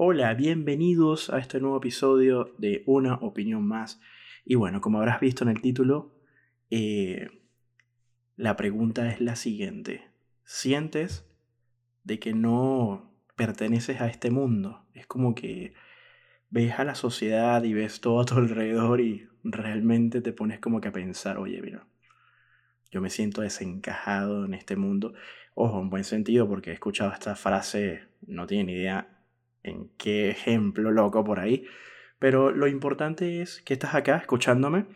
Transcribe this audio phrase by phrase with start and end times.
[0.00, 4.00] Hola, bienvenidos a este nuevo episodio de Una opinión más.
[4.44, 6.14] Y bueno, como habrás visto en el título,
[6.70, 7.42] eh,
[8.36, 10.08] la pregunta es la siguiente.
[10.44, 11.26] ¿Sientes
[12.04, 14.86] de que no perteneces a este mundo?
[14.94, 15.74] Es como que
[16.48, 20.80] ves a la sociedad y ves todo a tu alrededor y realmente te pones como
[20.80, 21.88] que a pensar, oye, mira,
[22.92, 25.14] yo me siento desencajado en este mundo.
[25.56, 29.17] Ojo, en buen sentido, porque he escuchado esta frase, no tiene ni idea
[29.96, 31.66] qué ejemplo loco por ahí,
[32.18, 34.86] pero lo importante es que estás acá escuchándome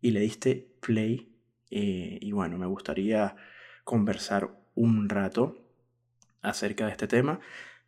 [0.00, 1.34] y le diste play.
[1.70, 3.36] Eh, y bueno, me gustaría
[3.84, 5.56] conversar un rato
[6.42, 7.40] acerca de este tema.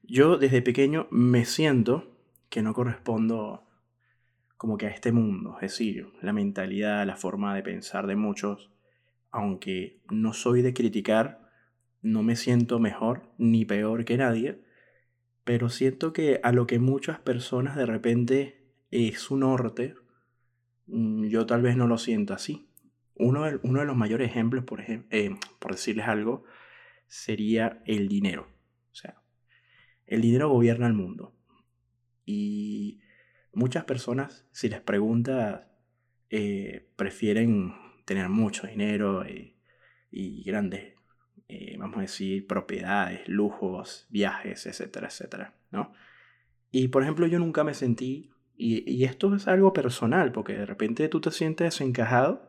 [0.03, 2.17] Yo desde pequeño me siento
[2.48, 3.67] que no correspondo
[4.57, 8.70] como que a este mundo, es decir, la mentalidad, la forma de pensar de muchos,
[9.31, 11.51] aunque no soy de criticar,
[12.01, 14.62] no me siento mejor ni peor que nadie,
[15.45, 19.95] pero siento que a lo que muchas personas de repente es su norte,
[20.87, 22.69] mm, yo tal vez no lo siento así.
[23.15, 26.45] Uno de, uno de los mayores ejemplos, por, eh, por decirles algo,
[27.07, 28.49] sería el dinero.
[28.93, 29.23] O sea,
[30.07, 31.34] el dinero gobierna el mundo.
[32.25, 33.01] Y
[33.53, 35.67] muchas personas, si les preguntas,
[36.31, 39.56] eh, prefieren tener mucho dinero eh,
[40.11, 40.95] y grandes,
[41.79, 45.93] vamos a decir, propiedades, lujos, viajes, etcétera, etcétera, ¿no?
[46.71, 51.09] Y por ejemplo, yo nunca me sentí y, esto es algo personal, porque de repente
[51.09, 52.49] tú te sientes desencajado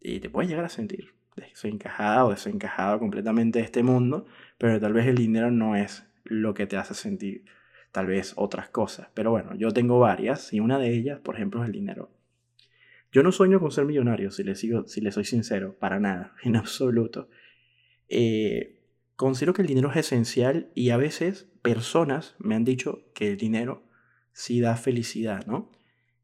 [0.00, 4.26] y te puedes llegar a sentir desencajado o desencajado completamente de este mundo,
[4.58, 7.44] pero tal vez el dinero no es lo que te hace sentir
[7.90, 9.08] tal vez otras cosas.
[9.14, 12.10] Pero bueno, yo tengo varias y una de ellas, por ejemplo, es el dinero.
[13.12, 16.34] Yo no sueño con ser millonario, si le, sigo, si le soy sincero, para nada,
[16.42, 17.28] en absoluto.
[18.14, 18.78] Eh,
[19.16, 23.38] considero que el dinero es esencial y a veces personas me han dicho que el
[23.38, 23.84] dinero
[24.32, 25.70] si da felicidad, ¿no?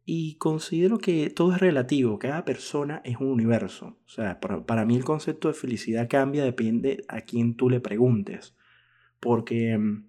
[0.04, 3.98] Y considero que todo es relativo, cada persona es un universo.
[4.04, 8.54] O sea, para, mí el concepto de felicidad cambia, depende a quién tú le preguntes.
[9.18, 10.06] Porque mm,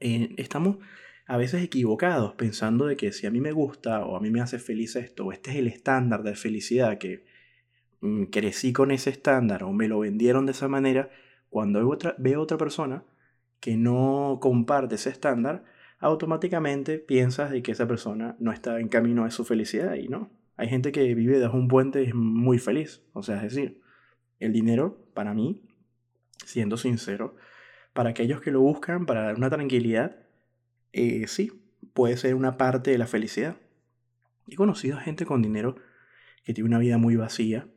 [0.00, 0.78] eh, estamos
[1.26, 4.40] a veces equivocados pensando de que si a mí me gusta o a mí me
[4.40, 7.24] hace feliz esto, o este es el estándar de felicidad que
[8.30, 11.10] crecí con ese estándar o me lo vendieron de esa manera,
[11.50, 13.04] cuando veo otra, veo otra persona
[13.60, 15.64] que no comparte ese estándar,
[15.98, 20.30] automáticamente piensas de que esa persona no está en camino a su felicidad y no.
[20.56, 23.02] Hay gente que vive debajo un puente y es muy feliz.
[23.12, 23.80] O sea, es decir,
[24.38, 25.62] el dinero, para mí,
[26.44, 27.36] siendo sincero,
[27.92, 30.16] para aquellos que lo buscan para dar una tranquilidad,
[30.92, 31.52] eh, sí,
[31.94, 33.56] puede ser una parte de la felicidad.
[34.48, 35.76] He conocido gente con dinero
[36.44, 37.68] que tiene una vida muy vacía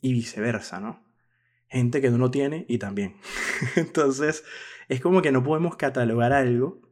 [0.00, 1.04] y viceversa, ¿no?
[1.68, 3.16] Gente que no lo tiene y también.
[3.76, 4.44] Entonces,
[4.88, 6.90] es como que no podemos catalogar algo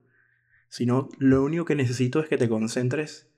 [0.68, 3.30] sino lo único que necesito es que te concentres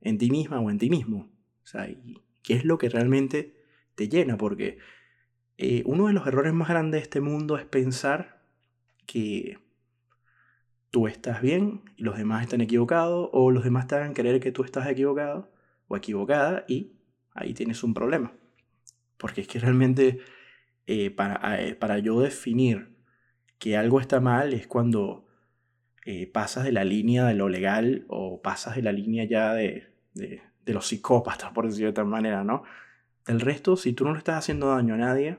[0.00, 1.30] en ti misma o en ti mismo.
[1.62, 1.88] O sea,
[2.42, 3.54] qué es lo que realmente
[3.94, 4.78] te llena, porque
[5.58, 8.42] eh, uno de los errores más grandes de este mundo es pensar
[9.06, 9.58] que
[10.90, 14.52] tú estás bien y los demás están equivocados, o los demás te hagan creer que
[14.52, 15.52] tú estás equivocado
[15.86, 16.92] o equivocada, y
[17.34, 18.32] ahí tienes un problema.
[19.20, 20.18] Porque es que realmente
[20.86, 22.96] eh, para, eh, para yo definir
[23.58, 25.28] que algo está mal es cuando
[26.06, 29.94] eh, pasas de la línea de lo legal o pasas de la línea ya de,
[30.14, 32.62] de, los psicópatas, por decirlo de tal manera, ¿no?
[33.26, 35.38] El resto, si tú no le estás haciendo daño a nadie,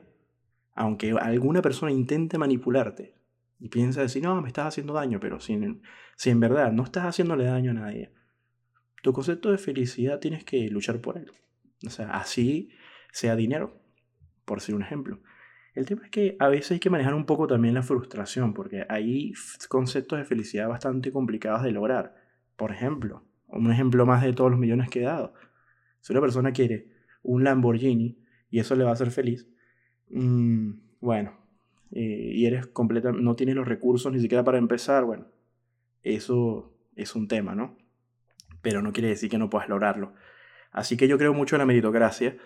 [0.74, 3.14] aunque alguna persona intente manipularte
[3.58, 5.82] y piensa decir, no, me estás haciendo daño, pero si en,
[6.16, 8.12] si en verdad no estás haciéndole daño a nadie,
[9.02, 11.30] tu concepto de felicidad tienes que luchar por él.
[11.86, 12.70] O sea, así
[13.12, 13.80] sea dinero,
[14.44, 15.20] por decir un ejemplo.
[15.74, 18.84] El tema es que a veces hay que manejar un poco también la frustración, porque
[18.88, 19.32] hay
[19.68, 22.14] conceptos de felicidad bastante complicados de lograr.
[22.56, 25.34] Por ejemplo, un ejemplo más de todos los millones que he dado.
[26.00, 26.88] Si una persona quiere
[27.22, 28.18] un Lamborghini
[28.50, 29.48] y eso le va a hacer feliz,
[30.10, 31.38] mm, bueno,
[31.92, 35.26] eh, y eres completa, no tienes los recursos ni siquiera para empezar, bueno,
[36.02, 37.78] eso es un tema, ¿no?
[38.60, 40.12] Pero no quiere decir que no puedas lograrlo.
[40.70, 42.36] Así que yo creo mucho en la meritocracia,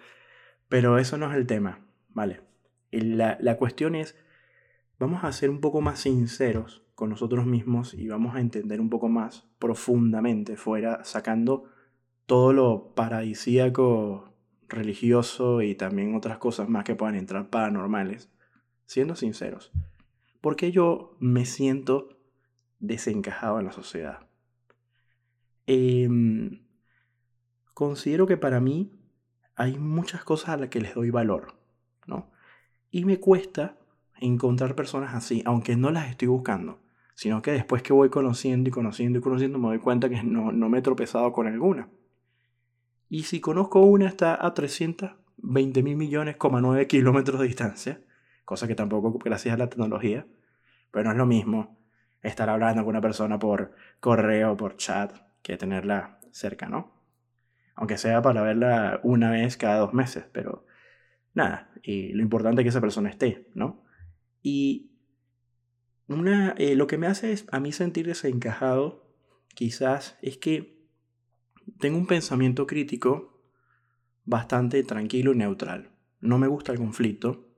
[0.69, 2.41] pero eso no es el tema, ¿vale?
[2.91, 4.17] La, la cuestión es,
[4.99, 8.91] vamos a ser un poco más sinceros con nosotros mismos y vamos a entender un
[8.91, 11.65] poco más profundamente, fuera sacando
[12.25, 14.35] todo lo paradisíaco,
[14.69, 18.31] religioso y también otras cosas más que puedan entrar paranormales,
[18.87, 19.73] siendo sinceros.
[20.41, 22.09] porque yo me siento
[22.79, 24.29] desencajado en la sociedad?
[25.67, 26.63] Em,
[27.75, 28.93] considero que para mí
[29.57, 31.55] hay muchas cosas a las que les doy valor,
[32.07, 32.31] ¿no?
[32.91, 33.77] Y me cuesta
[34.21, 36.81] encontrar personas así, aunque no las estoy buscando.
[37.15, 40.53] sino que después que voy conociendo y conociendo y conociendo me doy cuenta que no,
[40.53, 41.89] no me he tropezado con alguna.
[43.09, 48.01] Y si conozco una está a 320 mil millones, 9 kilómetros de distancia,
[48.45, 50.27] cosa que tampoco gracias a la tecnología,
[50.91, 51.79] pero no es lo mismo
[52.21, 56.96] estar hablando con una persona por correo, por chat, que tenerla cerca, ¿no?
[57.77, 60.67] Aunque sea para verla una vez cada dos meses, pero
[61.35, 63.85] nada, y lo importante es que esa persona esté, ¿no?
[64.43, 64.91] Y
[66.09, 69.15] una, eh, lo que me hace es, a mí sentir desencajado,
[69.55, 70.77] quizás, es que
[71.79, 73.43] tengo un pensamiento crítico
[74.25, 75.91] bastante tranquilo y neutral.
[76.21, 77.49] No me gusta el conflicto.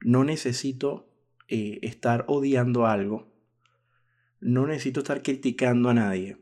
[0.00, 1.08] No necesito
[1.48, 3.32] eh, estar odiando algo.
[4.40, 6.38] No necesito estar criticando a nadie.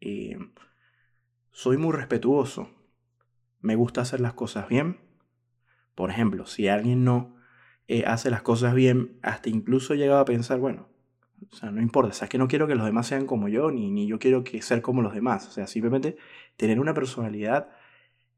[0.00, 0.36] Eh,
[1.52, 2.70] soy muy respetuoso.
[3.60, 4.98] Me gusta hacer las cosas bien.
[5.94, 7.36] Por ejemplo, si alguien no
[7.86, 10.88] eh, hace las cosas bien, hasta incluso he llegado a pensar, bueno,
[11.50, 13.70] o sea, no importa, o sea, que no quiero que los demás sean como yo,
[13.70, 15.46] ni, ni yo quiero que ser como los demás.
[15.48, 16.16] O sea, simplemente
[16.56, 17.68] tener una personalidad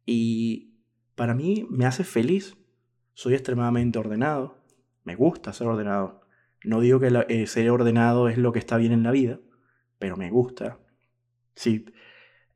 [0.04, 0.74] y
[1.14, 2.56] para mí me hace feliz.
[3.12, 4.58] Soy extremadamente ordenado,
[5.04, 6.22] me gusta ser ordenado.
[6.64, 9.38] No digo que eh, ser ordenado es lo que está bien en la vida,
[9.98, 10.78] pero me gusta.
[11.54, 11.84] Sí,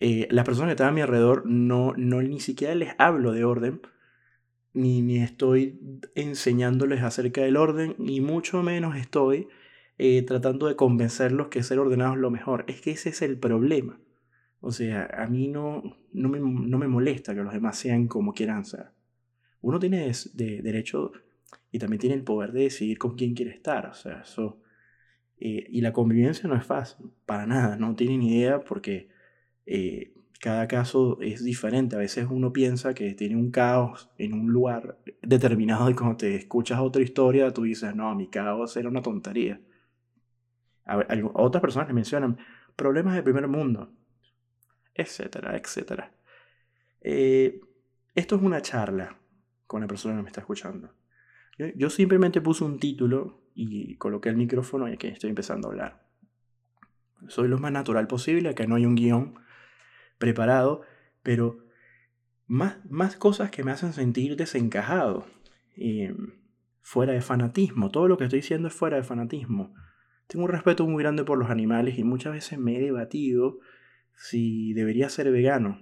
[0.01, 3.45] eh, las personas que están a mi alrededor no, no ni siquiera les hablo de
[3.45, 3.81] orden,
[4.73, 5.81] ni, ni estoy
[6.15, 9.49] enseñándoles acerca del orden, ni mucho menos estoy
[9.99, 12.65] eh, tratando de convencerlos que ser ordenado es lo mejor.
[12.69, 14.01] Es que ese es el problema.
[14.61, 18.33] O sea, a mí no, no, me, no me molesta que los demás sean como
[18.33, 18.87] quieran ser.
[19.61, 21.13] Uno tiene de, derecho
[21.73, 23.87] y también tiene el poder de decidir con quién quiere estar.
[23.87, 24.61] O sea, eso...
[25.41, 29.09] Eh, y la convivencia no es fácil, para nada, no tienen idea porque
[29.71, 31.95] eh, cada caso es diferente.
[31.95, 36.37] A veces uno piensa que tiene un caos en un lugar determinado y cuando te
[36.37, 39.61] escuchas otra historia, tú dices, no, mi caos era una tontería.
[40.87, 41.05] A
[41.35, 42.39] otras personas le mencionan
[42.77, 43.93] problemas del primer mundo,
[44.95, 46.15] etcétera, etcétera.
[47.03, 47.61] Eh,
[48.15, 49.19] esto es una charla
[49.67, 50.95] con la persona que me está escuchando.
[51.59, 55.73] Yo, yo simplemente puse un título y coloqué el micrófono y aquí estoy empezando a
[55.73, 56.07] hablar.
[57.27, 59.35] Soy lo más natural posible, acá no hay un guion
[60.19, 60.83] preparado,
[61.23, 61.59] pero
[62.47, 65.27] más, más cosas que me hacen sentir desencajado,
[65.77, 66.15] eh,
[66.81, 67.91] fuera de fanatismo.
[67.91, 69.75] Todo lo que estoy diciendo es fuera de fanatismo.
[70.27, 73.59] Tengo un respeto muy grande por los animales y muchas veces me he debatido
[74.15, 75.79] si debería ser vegano.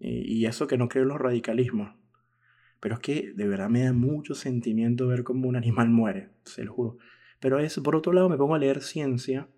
[0.00, 1.94] Eh, y eso que no creo en los radicalismos.
[2.80, 6.64] Pero es que de verdad me da mucho sentimiento ver cómo un animal muere, se
[6.64, 6.98] lo juro.
[7.40, 9.48] Pero es, por otro lado me pongo a leer ciencia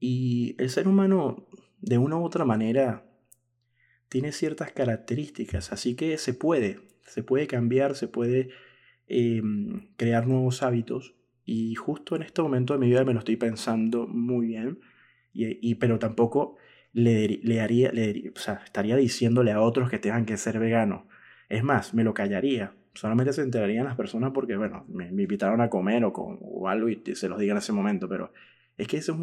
[0.00, 1.46] y el ser humano
[1.80, 3.07] de una u otra manera
[4.08, 8.50] tiene ciertas características, así que se puede, se puede cambiar, se puede
[9.06, 11.14] em, crear nuevos hábitos.
[11.44, 14.80] Y justo en este momento de mi vida me lo estoy pensando muy bien,
[15.32, 16.56] y, pero tampoco
[16.92, 17.92] le, le haría,
[18.34, 21.04] o sea, estaría diciéndole a otros que tengan que ser veganos.
[21.48, 22.74] Es más, me lo callaría.
[22.94, 26.88] Solamente se enterarían las personas porque, bueno, me, invitaron a comer o, con, o algo
[26.88, 28.32] y se los diga en ese momento, pero
[28.76, 29.20] es que eso es,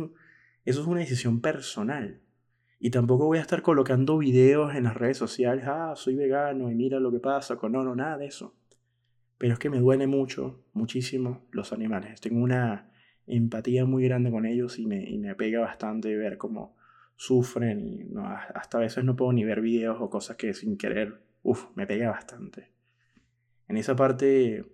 [0.66, 2.22] eso es una decisión personal.
[2.80, 6.76] Y tampoco voy a estar colocando videos en las redes sociales, ah, soy vegano y
[6.76, 8.56] mira lo que pasa con no, no, nada de eso.
[9.38, 12.22] Pero es que me duele mucho, muchísimo los animales.
[12.22, 12.92] Tengo una
[13.28, 16.76] empatía muy grande con ellos y me, y me pega bastante ver cómo
[17.16, 20.78] sufren y no, hasta a veces no puedo ni ver videos o cosas que sin
[20.78, 22.72] querer, uff, me pega bastante.
[23.68, 24.66] En esa parte,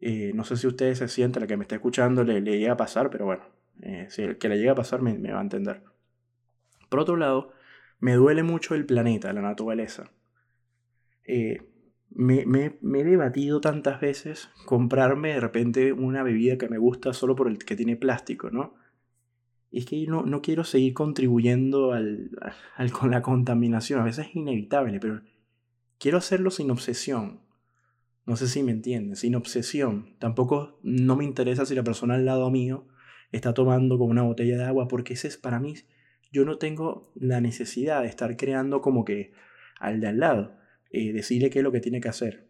[0.00, 2.72] eh, no sé si ustedes se sienten, la que me está escuchando le, le llega
[2.72, 3.44] a pasar, pero bueno,
[3.82, 5.82] eh, si el que le llega a pasar me, me va a entender.
[6.88, 7.52] Por otro lado,
[7.98, 10.10] me duele mucho el planeta, la naturaleza.
[11.26, 11.62] Eh,
[12.10, 17.48] me, he debatido tantas veces comprarme de repente una bebida que me gusta solo por
[17.48, 18.74] el que tiene plástico, ¿no?
[19.70, 22.30] Y es que no, no quiero seguir contribuyendo al,
[22.92, 24.00] con la contaminación.
[24.00, 25.22] A veces es inevitable, pero
[25.98, 27.40] quiero hacerlo sin obsesión.
[28.24, 30.14] No sé si me entienden, sin obsesión.
[30.20, 32.86] Tampoco no me interesa si la persona al lado mío
[33.32, 35.74] está tomando con una botella de agua, porque ese es para mí
[36.34, 39.32] yo no tengo la necesidad de estar creando como que
[39.78, 40.56] al de al lado,
[40.90, 42.48] eh, decirle qué es lo que tiene que hacer.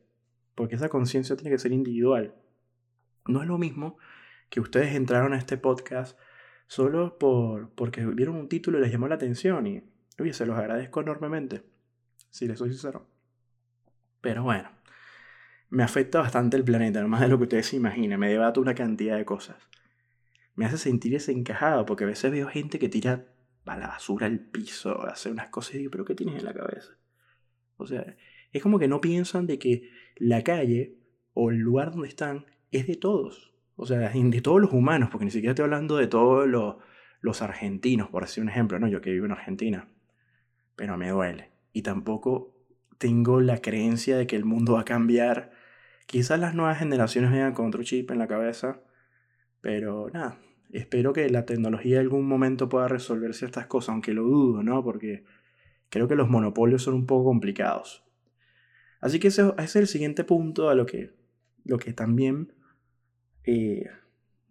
[0.54, 2.34] Porque esa conciencia tiene que ser individual.
[3.26, 3.98] No es lo mismo
[4.48, 6.18] que ustedes entraron a este podcast
[6.66, 9.84] solo por, porque vieron un título y les llamó la atención y,
[10.18, 11.62] oye, se los agradezco enormemente,
[12.30, 13.06] si les soy sincero.
[14.22, 14.70] Pero bueno,
[15.68, 18.74] me afecta bastante el planeta, más de lo que ustedes se imaginan, me debato una
[18.74, 19.68] cantidad de cosas.
[20.54, 23.26] Me hace sentir desencajado porque a veces veo gente que tira
[23.68, 26.54] va la basura al piso, hace unas cosas y digo, pero ¿qué tienes en la
[26.54, 26.96] cabeza?
[27.76, 28.16] O sea,
[28.52, 30.98] es como que no piensan de que la calle
[31.32, 33.52] o el lugar donde están es de todos.
[33.76, 36.76] O sea, de todos los humanos, porque ni siquiera estoy hablando de todos los,
[37.20, 38.86] los argentinos, por decir un ejemplo, ¿no?
[38.86, 39.88] Yo que vivo en Argentina.
[40.76, 41.50] Pero me duele.
[41.72, 42.54] Y tampoco
[42.98, 45.50] tengo la creencia de que el mundo va a cambiar.
[46.06, 48.80] Quizás las nuevas generaciones vengan con otro chip en la cabeza.
[49.60, 50.38] Pero nada,
[50.72, 54.82] espero que la tecnología en algún momento pueda resolver ciertas cosas, aunque lo dudo, ¿no?
[54.82, 55.24] Porque
[55.88, 58.04] creo que los monopolios son un poco complicados.
[59.00, 61.12] Así que ese, es el siguiente punto a lo que,
[61.64, 62.52] lo que también
[63.44, 63.86] eh,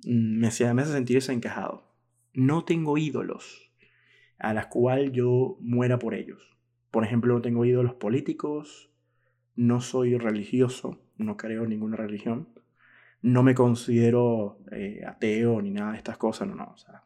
[0.06, 1.92] me, hace, me hace sentir desencajado.
[2.34, 3.72] No tengo ídolos
[4.38, 6.58] a las cuales yo muera por ellos.
[6.92, 8.92] Por ejemplo, no tengo ídolos políticos,
[9.56, 12.50] no soy religioso, no creo en ninguna religión,
[13.24, 17.04] no me considero eh, ateo ni nada de estas cosas, no, no, o sea,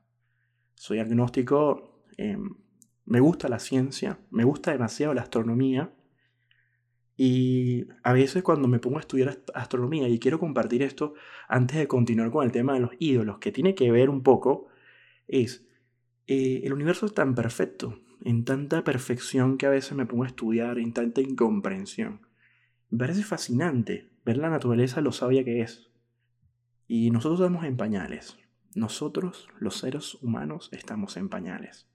[0.74, 2.56] soy agnóstico, em,
[3.06, 5.94] me gusta la ciencia, me gusta demasiado la astronomía
[7.16, 11.14] y a veces cuando me pongo a estudiar astronomía y quiero compartir esto
[11.48, 14.68] antes de continuar con el tema de los ídolos, que tiene que ver un poco,
[15.28, 15.66] es,
[16.26, 20.28] eh, el universo es tan perfecto, en tanta perfección que a veces me pongo a
[20.28, 22.22] estudiar, en tanta incomprensión.
[22.90, 25.87] Me parece fascinante ver la naturaleza lo sabia que es.
[26.88, 28.38] Y nosotros estamos en pañales.
[28.74, 31.88] Nosotros, los seres humanos, estamos en pañales.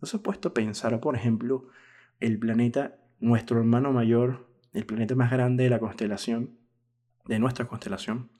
[0.00, 1.68] ¿No se ha puesto a pensar, por ejemplo,
[2.20, 6.58] el planeta, nuestro hermano mayor, el planeta más grande de la constelación,
[7.26, 8.30] de nuestra constelación,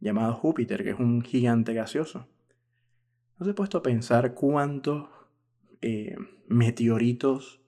[0.00, 2.28] llamado Júpiter, que es un gigante gaseoso?
[3.38, 5.08] ¿No se ha puesto a pensar cuántos
[5.82, 6.16] eh,
[6.48, 7.60] meteoritos,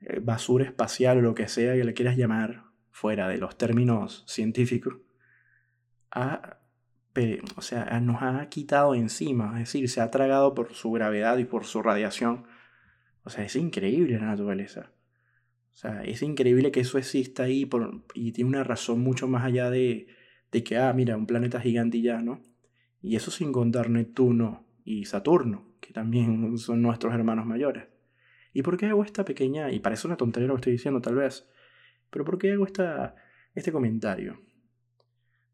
[0.00, 4.24] eh, basura espacial o lo que sea que le quieras llamar, fuera de los términos
[4.26, 4.94] científicos,
[7.56, 11.44] o sea, nos ha quitado encima, es decir, se ha tragado por su gravedad y
[11.44, 12.44] por su radiación.
[13.24, 14.92] O sea, es increíble la naturaleza.
[15.72, 19.44] O sea, es increíble que eso exista ahí por, y tiene una razón mucho más
[19.44, 20.06] allá de,
[20.52, 22.42] de que, ah, mira, un planeta gigante y ya, ¿no?
[23.02, 27.86] Y eso sin contar Neptuno y Saturno, que también son nuestros hermanos mayores.
[28.52, 31.16] ¿Y por qué hago esta pequeña, y parece una tontería lo que estoy diciendo tal
[31.16, 31.48] vez,
[32.10, 33.16] pero por qué hago esta,
[33.54, 34.40] este comentario?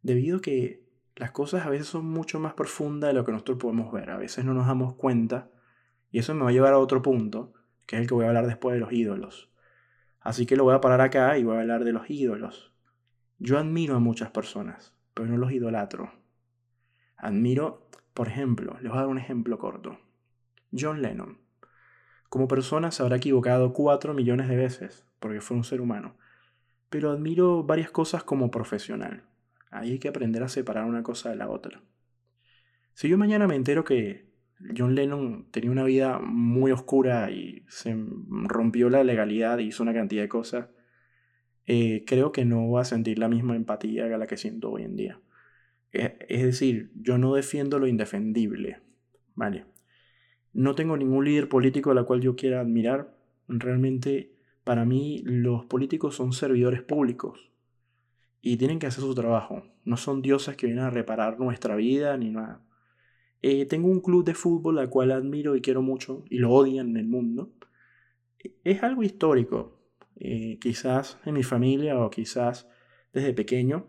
[0.03, 0.83] Debido a que
[1.17, 4.17] las cosas a veces son mucho más profundas de lo que nosotros podemos ver, a
[4.17, 5.51] veces no nos damos cuenta,
[6.11, 7.53] y eso me va a llevar a otro punto,
[7.87, 9.51] que es el que voy a hablar después de los ídolos.
[10.21, 12.73] Así que lo voy a parar acá y voy a hablar de los ídolos.
[13.39, 16.13] Yo admiro a muchas personas, pero no los idolatro.
[17.17, 19.99] Admiro, por ejemplo, les voy a dar un ejemplo corto.
[20.73, 21.39] John Lennon.
[22.29, 26.17] Como persona se habrá equivocado cuatro millones de veces, porque fue un ser humano.
[26.89, 29.25] Pero admiro varias cosas como profesional.
[29.71, 31.81] Ahí hay que aprender a separar una cosa de la otra.
[32.95, 34.27] Si yo mañana me entero que
[34.77, 39.95] John Lennon tenía una vida muy oscura y se rompió la legalidad y hizo una
[39.95, 40.69] cantidad de cosas,
[41.67, 44.83] eh, creo que no va a sentir la misma empatía que la que siento hoy
[44.83, 45.21] en día.
[45.93, 48.81] Eh, es decir, yo no defiendo lo indefendible,
[49.35, 49.67] ¿vale?
[50.53, 53.17] No tengo ningún líder político a la cual yo quiera admirar.
[53.47, 54.33] Realmente,
[54.65, 57.50] para mí, los políticos son servidores públicos
[58.43, 59.63] y tienen que hacer su trabajo.
[59.85, 62.63] No son dioses que vienen a reparar nuestra vida ni nada.
[63.43, 66.91] Eh, tengo un club de fútbol al cual admiro y quiero mucho y lo odian
[66.91, 67.53] en el mundo.
[68.65, 69.79] Es algo histórico.
[70.17, 72.69] Eh, quizás en mi familia o quizás
[73.13, 73.87] desde pequeño,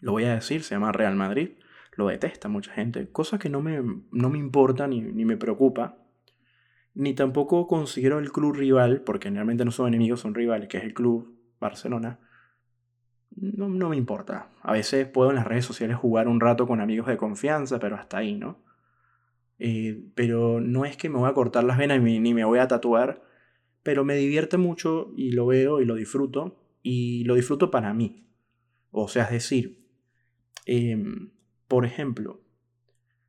[0.00, 1.52] lo voy a decir, se llama Real Madrid.
[1.96, 3.10] Lo detesta mucha gente.
[3.10, 3.82] Cosa que no me,
[4.12, 5.98] no me importa ni, ni me preocupa.
[6.94, 10.84] Ni tampoco considero el club rival, porque generalmente no son enemigos, son rivales, que es
[10.84, 12.20] el club Barcelona
[13.36, 14.48] no, no, me importa.
[14.62, 17.96] A veces puedo en las redes sociales jugar un rato con amigos de confianza, pero
[17.96, 18.58] hasta ahí, ¿no?
[19.58, 22.68] Eh, pero no es que me voy a cortar las venas ni me voy a
[22.68, 23.22] tatuar,
[23.82, 28.26] pero me divierte mucho y lo veo y lo disfruto, y lo disfruto para mí.
[28.90, 29.84] O sea, es decir,
[30.66, 31.30] em,
[31.68, 32.40] por ejemplo,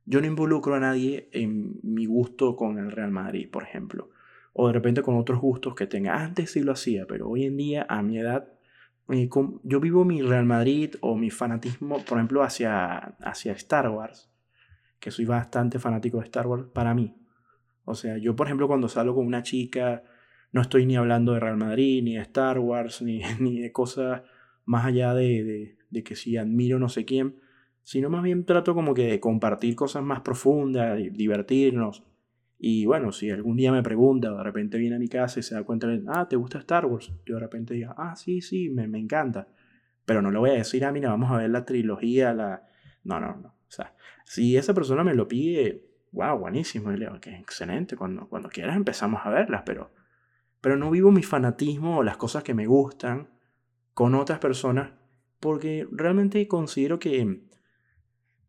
[0.06, 4.10] yo no involucro a nadie en mi gusto con el Real Madrid, por ejemplo,
[4.52, 6.22] o de repente con otros gustos que tenga.
[6.22, 8.52] Antes sí lo hacía, pero hoy en día, a mi edad,
[9.62, 14.30] yo vivo mi Real Madrid o mi fanatismo, por ejemplo, hacia, hacia Star Wars,
[14.98, 17.16] que soy bastante fanático de Star Wars para mí.
[17.84, 20.04] O sea, yo, por ejemplo, cuando salgo con una chica,
[20.52, 24.22] no estoy ni hablando de Real Madrid, ni de Star Wars, ni, ni de cosas
[24.64, 27.40] más allá de, de, de, que si admiro no sé quién,
[27.82, 32.04] sino más bien trato como que de compartir cosas más profundas, divertirnos.
[32.62, 35.42] Y bueno, si algún día me pregunta o de repente viene a mi casa y
[35.42, 37.10] se da cuenta de, ah, ¿te gusta Star Wars?
[37.24, 39.48] Yo de repente diga, ah, sí, sí, me, me encanta.
[40.04, 42.68] Pero no le voy a decir, ah, mira, vamos a ver la trilogía, la...
[43.02, 43.48] No, no, no.
[43.48, 43.94] O sea,
[44.26, 46.92] si esa persona me lo pide, wow, buenísimo.
[46.92, 49.94] Y le digo, que excelente, cuando, cuando quieras empezamos a verlas, pero,
[50.60, 53.30] pero no vivo mi fanatismo o las cosas que me gustan
[53.94, 54.92] con otras personas
[55.40, 57.42] porque realmente considero que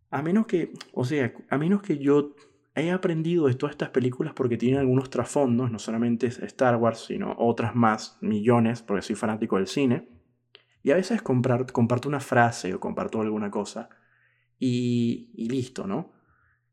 [0.09, 2.35] A menos que, o sea, a menos que yo
[2.75, 7.35] he aprendido de todas estas películas porque tienen algunos trasfondos, no solamente Star Wars, sino
[7.37, 10.07] otras más, millones, porque soy fanático del cine.
[10.83, 13.89] Y a veces comparto una frase o comparto alguna cosa
[14.57, 16.13] y, y listo, ¿no?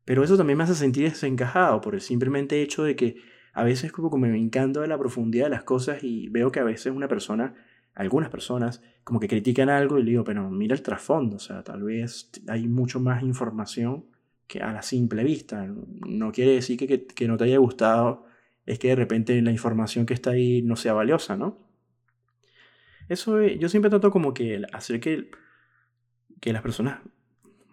[0.05, 3.17] Pero eso también me hace sentir desencajado por el simplemente hecho de que
[3.53, 6.93] a veces como me encanta la profundidad de las cosas y veo que a veces
[6.93, 7.53] una persona,
[7.93, 11.63] algunas personas, como que critican algo y le digo, pero mira el trasfondo, o sea,
[11.63, 14.05] tal vez hay mucho más información
[14.49, 15.65] que a la simple vista.
[16.07, 18.25] No quiere decir que, no te haya gustado,
[18.65, 21.57] es que de repente la información que está ahí no sea valiosa, ¿no?
[23.07, 25.29] Eso yo siempre trato como que hacer que,
[26.41, 26.99] que las personas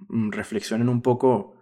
[0.08, 1.56] mm, reflexionen un poco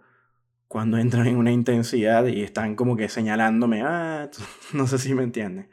[0.67, 4.29] cuando entran en una intensidad y están como que señalándome, ah,
[4.73, 5.69] no sé si me entienden.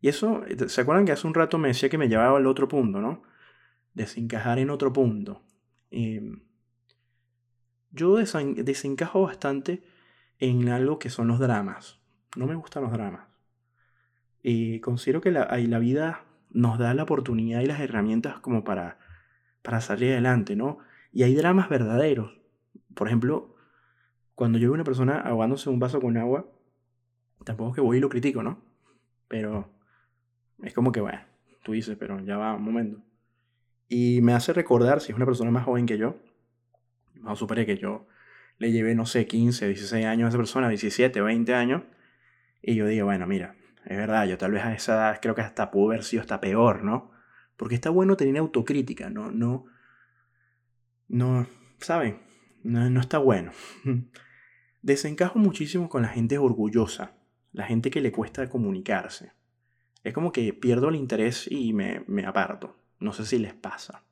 [0.00, 2.68] Y eso, ¿se acuerdan que hace un rato me decía que me llevaba al otro
[2.68, 3.22] punto, ¿no?
[3.92, 5.44] Desencajar en otro punto.
[5.90, 6.47] Em,
[7.90, 9.82] yo desencajo bastante
[10.38, 11.98] en algo que son los dramas.
[12.36, 13.26] No me gustan los dramas.
[14.42, 18.98] Y considero que la, la vida nos da la oportunidad y las herramientas como para,
[19.62, 20.78] para salir adelante, ¿no?
[21.12, 22.38] Y hay dramas verdaderos.
[22.94, 23.56] Por ejemplo,
[24.34, 26.46] cuando yo veo una persona ahogándose un vaso con agua,
[27.44, 28.62] tampoco es que voy y lo critico, ¿no?
[29.26, 29.68] Pero
[30.62, 31.20] es como que, bueno,
[31.64, 33.02] tú dices, pero ya va un momento.
[33.88, 36.16] Y me hace recordar, si es una persona más joven que yo,
[37.20, 38.06] más supere que yo
[38.58, 41.82] le llevé, no sé, 15, 16 años a esa persona, 17, 20 años,
[42.60, 45.42] y yo digo, bueno, mira, es verdad, yo tal vez a esa edad creo que
[45.42, 47.12] hasta pudo haber sido hasta peor, ¿no?
[47.56, 49.30] Porque está bueno tener autocrítica, ¿no?
[49.30, 49.66] No,
[51.08, 51.46] no,
[51.78, 52.20] ¿saben?
[52.62, 53.52] No, no está bueno.
[54.82, 57.16] Desencajo muchísimo con la gente orgullosa,
[57.52, 59.32] la gente que le cuesta comunicarse.
[60.04, 62.76] Es como que pierdo el interés y me, me aparto.
[63.00, 64.04] No sé si les pasa.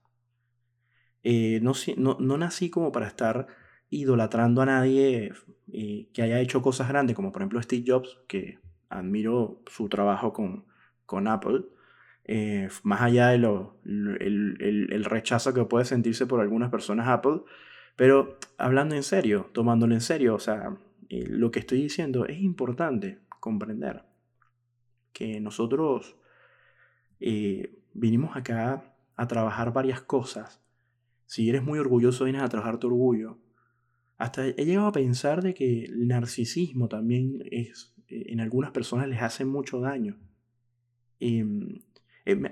[1.28, 3.49] Eh, no, no, no, nací como para estar
[3.90, 5.33] idolatrando a nadie
[5.73, 10.33] eh, que haya hecho cosas grandes, como por ejemplo Steve Jobs, que admiro su trabajo
[10.33, 10.66] con,
[11.05, 11.64] con Apple.
[12.27, 17.09] Eh, más allá de lo, el, el, el, rechazo que puede sentirse por algunas personas
[17.09, 17.40] Apple,
[17.96, 20.77] pero hablando en serio, tomándolo en serio, o sea,
[21.11, 24.05] lo que estoy diciendo es importante comprender
[25.12, 26.14] que nosotros
[27.18, 30.62] vinimos acá a trabajar varias cosas.
[31.27, 33.39] Si eres muy orgulloso, vienes a trabajar tu orgullo.
[34.17, 39.09] Hasta he llegado a pensar de que el narcisismo también es, eh, en algunas personas
[39.09, 40.19] les hace mucho daño.
[41.21, 41.81] Em,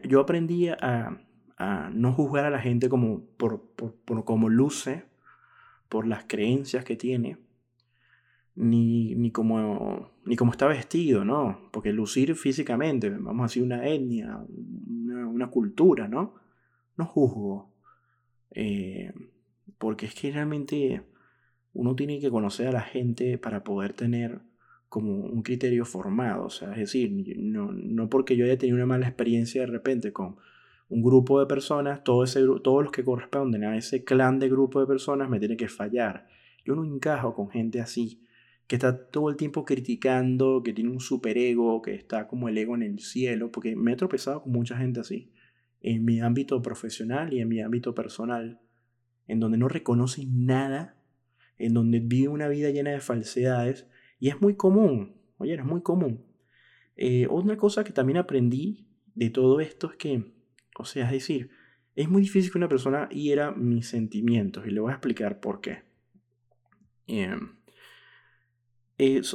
[0.09, 1.21] yo aprendí a,
[1.57, 5.05] a, no juzgar a la gente como, por, por, por como luce
[5.89, 7.39] por las creencias que tiene,
[8.57, 11.71] ni, ni, como, ni como está vestido, ¿no?
[11.73, 16.35] Porque lucir físicamente, vamos a decir una etnia, una, cultura, ¿no?
[16.97, 17.74] No juzgo.
[18.51, 19.13] Eh,
[19.79, 21.03] porque es que realmente
[21.73, 24.41] uno tiene que conocer a la gente para poder tener
[24.89, 26.45] como un criterio formado.
[26.45, 30.13] O sea, es decir, no, no porque yo haya tenido una mala experiencia de repente
[30.13, 30.37] con
[30.89, 34.81] un grupo de personas, todo ese, todos los que corresponden a ese clan de grupo
[34.81, 36.29] de personas me tiene que fallar.
[36.65, 38.23] Yo no encajo con gente así,
[38.67, 42.75] que está todo el tiempo criticando, que tiene un superego, que está como el ego
[42.77, 45.33] en el cielo, porque me he tropezado con mucha gente así,
[45.85, 48.61] en mi ámbito profesional y en mi ámbito personal,
[49.29, 50.97] en donde no reconoce nada,
[51.57, 53.87] en donde vive una vida llena de falsedades,
[54.19, 56.25] y es muy común, oye, es muy común.
[56.97, 60.35] Eh, otra cosa que también aprendí de todo esto es que
[60.77, 61.51] o sea, es decir,
[61.95, 65.61] es muy difícil que una persona hiera mis sentimientos y le voy a explicar por
[65.61, 65.83] qué.
[67.07, 67.57] Em,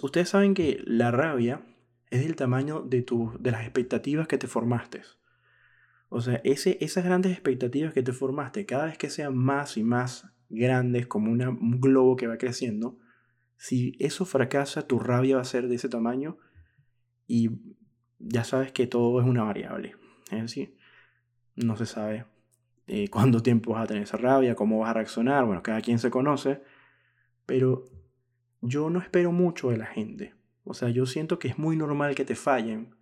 [0.01, 1.61] ustedes saben que la rabia
[2.09, 3.05] es del tamaño de,
[3.39, 5.01] de las expectativas que te formaste.
[6.09, 9.83] O sea, ese, esas grandes expectativas que te formaste, cada vez que sean más y
[9.83, 12.97] más grandes, como un globo que va creciendo,
[13.57, 16.37] si eso fracasa, tu rabia va a ser de ese tamaño
[17.27, 17.51] y
[18.17, 19.95] ya sabes que todo es una variable.
[20.31, 20.77] Es decir,
[21.55, 22.25] no se sabe
[22.87, 25.99] eh, cuánto tiempo vas a tener esa rabia, cómo vas a reaccionar, bueno, cada quien
[25.99, 26.63] se conoce,
[27.45, 27.85] pero
[28.61, 30.35] yo no espero mucho de la gente.
[30.63, 32.95] O sea, yo siento que es muy normal que te fallen.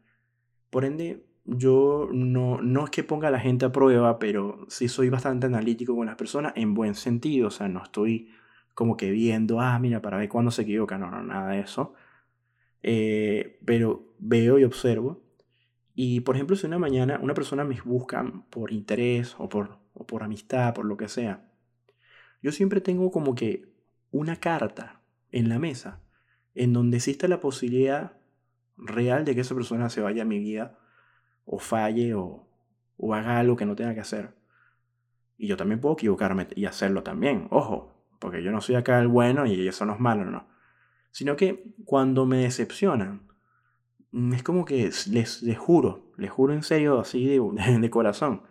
[0.69, 4.87] Por ende, yo no, no es que ponga a la gente a prueba, pero sí
[4.87, 7.47] soy bastante analítico con las personas en buen sentido.
[7.47, 8.29] O sea, no estoy
[8.75, 10.97] como que viendo, ah, mira, para ver cuándo se equivoca.
[10.97, 11.93] No, no, nada de eso.
[12.83, 15.27] Eh, pero veo y observo
[15.99, 20.05] y por ejemplo, si una mañana una persona me busca por interés o por, o
[20.05, 21.49] por amistad, por lo que sea,
[22.39, 23.73] yo siempre tengo como que
[24.11, 26.03] una carta en la mesa
[26.53, 28.13] en donde existe la posibilidad
[28.77, 30.77] real de que esa persona se vaya a mi vida
[31.47, 32.45] o falle o,
[33.13, 34.35] haga algo que no tenga que hacer.
[35.37, 37.47] Y yo también puedo equivocarme y hacerlo también.
[37.51, 40.47] Ojo, porque yo no soy acá el bueno y eso no es malo, no.
[41.11, 43.27] Sino que cuando me decepcionan,
[44.11, 47.39] mm, es como que les, les juro, les juro en serio, así de,
[47.81, 48.43] de corazón,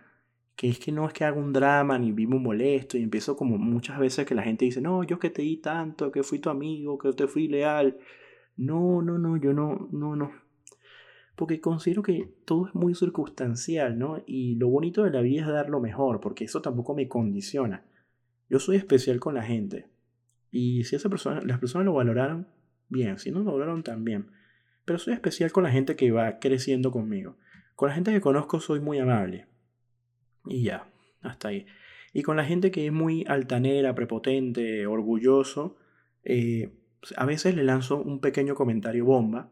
[0.56, 3.58] que es que no es que haga un drama ni vivo molesto y empiezo como
[3.58, 6.48] muchas veces que la gente dice, no, yo que te di tanto, que fui tu
[6.50, 7.98] amigo, que te fui leal.
[8.56, 10.45] No, no, no, yo no, no, no.
[11.36, 14.22] Porque considero que todo es muy circunstancial, ¿no?
[14.26, 17.84] Y lo bonito de la vida es dar lo mejor, porque eso tampoco me condiciona.
[18.48, 19.86] Yo soy especial con la gente.
[20.50, 22.48] Y si esa persona, las personas lo valoraron,
[22.88, 23.18] bien.
[23.18, 24.30] Si no lo valoraron, también.
[24.86, 27.36] Pero soy especial con la gente que va creciendo conmigo.
[27.74, 29.46] Con la gente que conozco soy muy amable.
[30.46, 30.88] Y ya,
[31.20, 31.66] hasta ahí.
[32.14, 35.76] Y con la gente que es muy altanera, prepotente, orgulloso,
[36.24, 36.72] eh,
[37.14, 39.50] a veces le lanzo un pequeño comentario bomba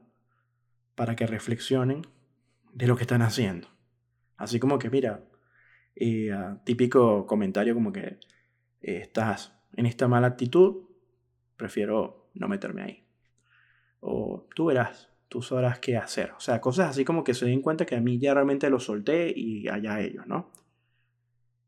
[0.94, 2.07] para que reflexionen
[2.72, 3.68] de lo que están haciendo.
[4.37, 5.24] Así como que, mira,
[5.96, 6.33] eh,
[6.64, 8.18] típico comentario como que
[8.80, 10.85] eh, estás en esta mala actitud,
[11.57, 13.04] prefiero no meterme ahí.
[14.00, 16.33] O tú verás, tú sabrás qué hacer.
[16.33, 18.80] O sea, cosas así como que se den cuenta que a mí ya realmente lo
[18.80, 20.50] solté y allá ellos, ¿no?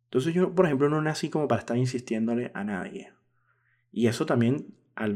[0.04, 3.12] Entonces yo, por ejemplo, no nací como para estar insistiéndole a nadie.
[3.90, 5.08] Y eso también a,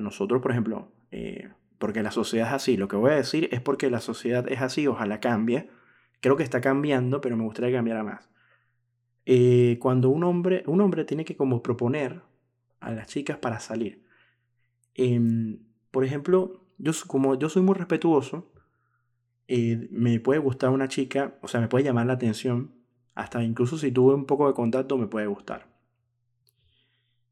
[0.00, 1.50] nosotros, por ejemplo, eh,
[1.80, 2.76] porque la sociedad es así.
[2.76, 5.70] Lo que voy a decir es porque la sociedad es así, ojalá cambie.
[6.20, 8.28] Creo que está cambiando, pero me gustaría que cambiara más.
[9.24, 12.20] Eh, cuando un hombre, un hombre tiene que como proponer
[12.80, 14.04] a las chicas para salir.
[14.94, 18.52] Em, por ejemplo, yo como yo soy muy respetuoso,
[19.48, 22.74] eh, me puede gustar una chica, o sea, me puede llamar la atención,
[23.14, 25.66] hasta incluso si tuve un poco de contacto me puede gustar.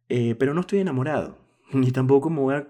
[0.09, 1.37] Eh, pero no estoy enamorado,
[1.73, 2.67] ni tampoco me voy a,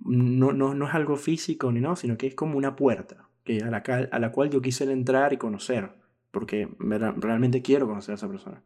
[0.00, 3.62] no, no, no es algo físico ni no, sino que es como una puerta que
[3.62, 3.78] a, la,
[4.10, 5.92] a la cual yo quise entrar y conocer,
[6.30, 8.62] porque realmente quiero conocer a esa persona.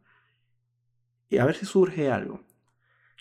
[1.28, 2.44] Y a ver si surge algo.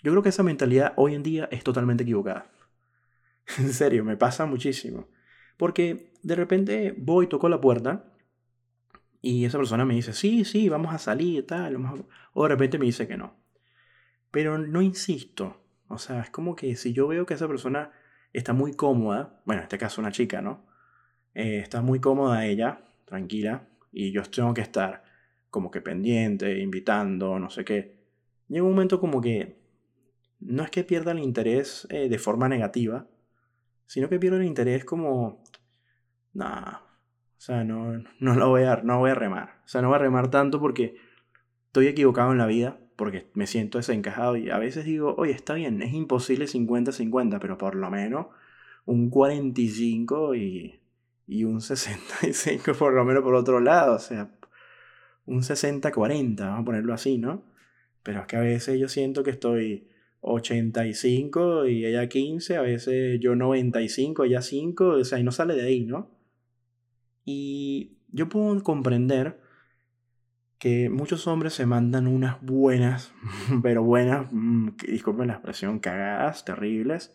[0.02, 2.50] Yo creo que esa mentalidad hoy en día es totalmente equivocada.
[3.58, 5.08] en serio, me pasa muchísimo.
[5.56, 8.12] Porque de repente voy, toco la puerta
[9.20, 11.76] y esa persona me dice, sí, sí, vamos a salir tal.
[12.34, 13.34] O de repente me dice que no.
[14.30, 15.62] Pero no insisto.
[15.88, 17.92] O sea, es como que si yo veo que esa persona
[18.34, 20.66] está muy cómoda, bueno, en este caso una chica, ¿no?
[21.34, 25.04] Eh, está muy cómoda ella, tranquila, y yo tengo que estar
[25.50, 28.04] como que pendiente, invitando, no sé qué.
[28.48, 29.62] Llega un momento como que
[30.40, 33.06] no es que pierda el interés eh, de forma negativa,
[33.86, 35.44] sino que pierdo el interés como,
[36.32, 39.60] nah, o sea, no, no lo voy a, no voy a remar.
[39.64, 40.96] O sea, no voy a remar tanto porque
[41.66, 45.54] estoy equivocado en la vida porque me siento desencajado y a veces digo, oye, está
[45.54, 48.26] bien, es imposible 50-50, pero por lo menos
[48.86, 50.80] un 45 y,
[51.26, 54.30] y un 65 por lo menos por otro lado, o sea,
[55.26, 57.42] un 60-40, vamos a ponerlo así, ¿no?
[58.02, 59.88] Pero es que a veces yo siento que estoy
[60.20, 65.54] 85 y ella 15, a veces yo 95, ella 5, o sea, y no sale
[65.54, 66.10] de ahí, ¿no?
[67.24, 69.40] Y yo puedo comprender
[70.64, 73.12] que muchos hombres se mandan unas buenas,
[73.62, 77.12] pero buenas, mm, disculpen la expresión, cagadas, terribles.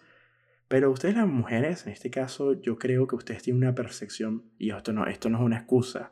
[0.68, 4.70] Pero ustedes las mujeres, en este caso, yo creo que ustedes tienen una percepción, y
[4.70, 6.12] esto no, esto no es una excusa.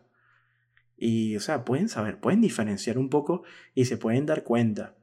[0.98, 3.44] Y, o sea, pueden saber, pueden diferenciar un poco
[3.76, 4.96] y se pueden dar cuenta,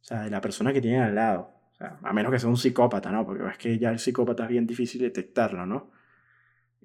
[0.00, 1.52] o sea, de la persona que tienen al lado.
[1.70, 3.24] O sea, a menos que sea un psicópata, ¿no?
[3.24, 5.92] Porque es que ya el psicópata es bien difícil detectarlo, ¿no?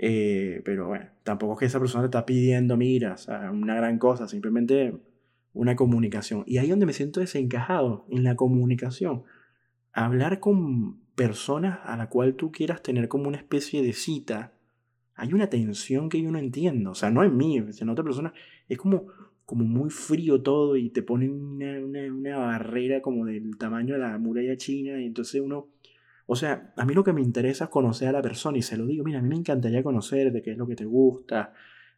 [0.03, 3.15] Eh, pero bueno, tampoco es que esa persona te está pidiendo, mira,
[3.53, 4.95] una gran cosa, simplemente
[5.53, 6.43] una comunicación.
[6.47, 9.23] Y ahí donde me siento desencajado, en la comunicación.
[9.93, 14.53] Hablar con personas a la cual tú quieras tener como una especie de cita,
[15.13, 16.91] hay una tensión que yo no entiendo.
[16.91, 18.33] O sea, no es mío, en otra persona
[18.67, 19.05] es como,
[19.45, 23.99] como muy frío todo y te ponen una, una, una barrera como del tamaño de
[23.99, 25.67] la muralla china y entonces uno
[26.31, 28.77] o sea, a mí lo que me interesa es conocer a la persona y se
[28.77, 31.53] lo digo, mira, a mí me encantaría conocer de qué es lo que te gusta,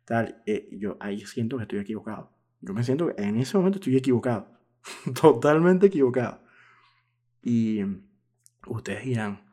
[0.06, 0.42] tal.
[0.48, 2.32] Eh, yo ahí siento que estoy equivocado.
[2.60, 4.48] Yo me siento que en ese momento estoy equivocado.
[5.22, 6.42] Totalmente equivocado.
[7.44, 7.82] Y
[8.66, 9.46] ustedes dirán,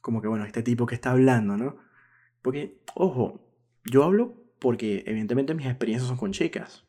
[0.00, 1.76] como que bueno, este tipo que está hablando, ¿no?
[2.40, 3.46] Porque, ojo,
[3.84, 6.87] yo hablo porque evidentemente mis experiencias son con chicas.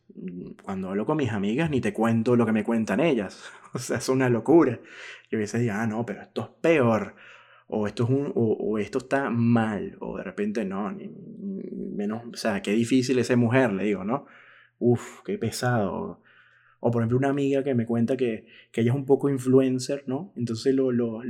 [0.63, 3.51] Cuando hablo con mis amigas ni te cuento lo que me cuentan ellas.
[3.71, 4.79] O sea, es una locura.
[5.29, 7.13] Yo a veces digo, ah, no, pero esto es peor.
[7.67, 9.95] O esto, es un, o, esto está mal.
[9.99, 14.25] O de repente no, ni, menos, o sea, qué difícil esa mujer, le digo, ¿no?
[14.79, 16.23] Uf, qué pesado.
[16.79, 20.03] O por ejemplo una amiga que me cuenta que, que ella es un poco influencer,
[20.07, 20.33] ¿no?
[20.35, 21.21] Entonces lo, lo,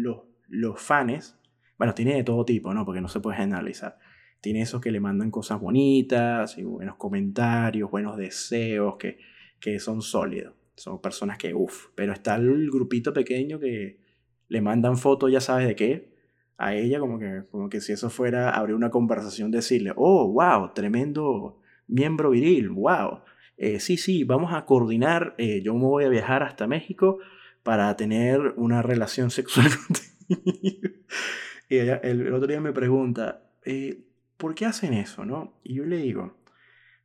[0.47, 1.37] los fans,
[1.77, 2.85] bueno, tiene de todo tipo, ¿no?
[2.85, 3.99] Porque no se puede generalizar
[4.41, 9.19] tiene esos que le mandan cosas bonitas y buenos comentarios, buenos deseos, que,
[9.59, 10.53] que son sólidos.
[10.75, 13.99] Son personas que, uff, pero está el grupito pequeño que
[14.47, 16.13] le mandan fotos, ya sabes de qué,
[16.57, 20.73] a ella, como que, como que si eso fuera abrir una conversación, decirle, oh, wow,
[20.73, 23.21] tremendo miembro viril, wow.
[23.57, 27.19] Eh, sí, sí, vamos a coordinar, eh, yo me voy a viajar hasta México
[27.63, 30.93] para tener una relación sexual contigo.
[31.69, 34.08] y ella, el, otro día me pregunta, eh,
[34.39, 35.25] ¿por qué hacen eso?
[35.25, 35.59] ¿no?
[35.63, 36.39] Y yo le digo,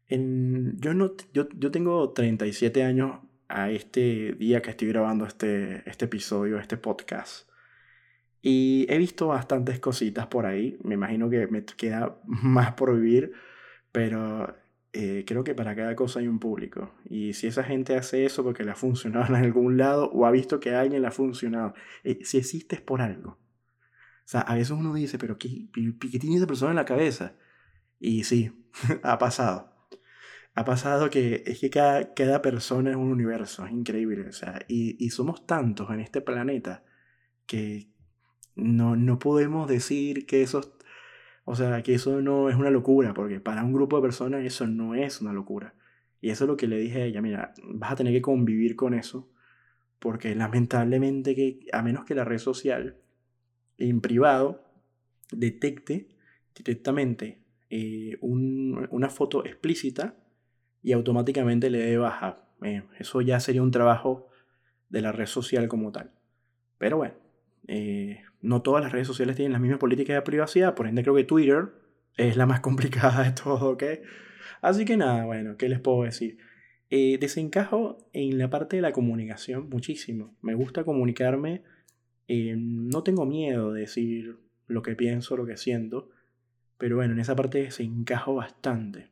[0.09, 3.18] yo, no, yo, yo tengo 37 años
[3.49, 7.51] a este día que estoy grabando este, este episodio, este podcast.
[8.40, 10.79] Y he visto bastantes cositas por ahí.
[10.83, 13.33] Me imagino que me queda más por vivir,
[13.90, 14.55] pero
[14.92, 16.94] eh, creo que para cada cosa hay un público.
[17.09, 20.31] Y si esa gente hace eso porque le ha funcionado en algún lado o ha
[20.31, 23.38] visto que alguien le ha funcionado, eh, si existe es por algo.
[24.25, 27.37] O sea, a veces uno dice, pero ¿qué, qué tiene esa persona en la cabeza?
[27.99, 28.53] Y sí,
[29.03, 29.73] ha pasado.
[30.55, 34.29] Ha pasado que es que cada, cada persona es un universo, es increíble.
[34.29, 36.85] O sea, y, y somos tantos en este planeta
[37.47, 37.91] que
[38.55, 40.75] no, no podemos decir que eso
[41.45, 44.67] o sea, que eso no es una locura, porque para un grupo de personas eso
[44.67, 45.75] no es una locura.
[46.21, 48.77] Y eso es lo que le dije a ella, mira, vas a tener que convivir
[48.77, 49.31] con eso,
[49.99, 52.99] porque lamentablemente que a menos que la red social
[53.79, 54.65] en privado
[55.33, 56.09] detecte
[56.55, 60.17] directamente eh, una foto explícita
[60.83, 62.49] y automáticamente le dé baja.
[62.63, 64.29] Eh, eso ya sería un trabajo
[64.89, 66.13] de la red social como tal.
[66.79, 67.15] Pero bueno,
[67.67, 71.15] eh, no todas las redes sociales tienen las mismas políticas de privacidad, por ende creo
[71.15, 71.73] que Twitter
[72.17, 73.85] es la más complicada de todo, ¿ok?
[74.61, 76.39] Así que nada, bueno, ¿qué les puedo decir?
[76.91, 80.37] Eh, desencajo en la parte de la comunicación muchísimo.
[80.43, 81.63] Me gusta comunicarme,
[82.29, 86.11] eh, no tengo miedo de decir lo que pienso, lo que siento,
[86.79, 89.11] pero bueno, en esa parte desencajo bastante.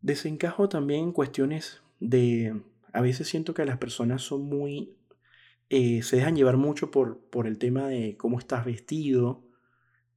[0.00, 2.60] Desencajo también cuestiones de...
[2.92, 4.96] A veces siento que las personas son muy
[5.74, 9.42] eh, se dejan llevar mucho por, por el tema de cómo estás vestido.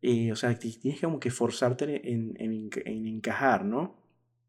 [0.01, 3.95] Eh, o sea, tienes como que forzarte en, en, encajar, ¿no?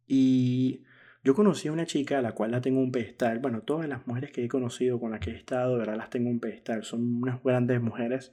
[0.08, 0.82] Y
[1.26, 3.40] yo conocí a una chica a la cual la tengo un pedestal.
[3.40, 6.08] Bueno, todas las mujeres que he conocido con las que he estado, de verdad las
[6.08, 6.84] tengo un pedestal.
[6.84, 8.32] Son unas grandes mujeres.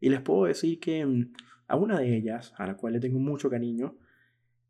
[0.00, 1.32] Y les puedo decir que mm,
[1.68, 3.98] a una de ellas, a la cual le tengo mucho cariño,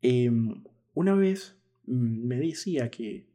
[0.01, 3.27] em, una vez mm, me decía que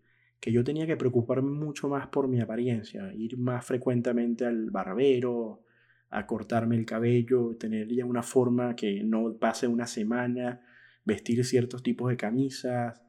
[0.43, 5.63] que yo tenía que preocuparme mucho más por mi apariencia, ir más frecuentemente al barbero,
[6.11, 10.61] a cortarme el cabello, tener ya una forma que no pase una semana,
[11.05, 13.01] vestir ciertos tipos de camisas.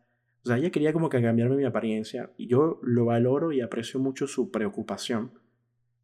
[0.43, 3.99] O sea, ella quería como que cambiarme mi apariencia y yo lo valoro y aprecio
[3.99, 5.32] mucho su preocupación.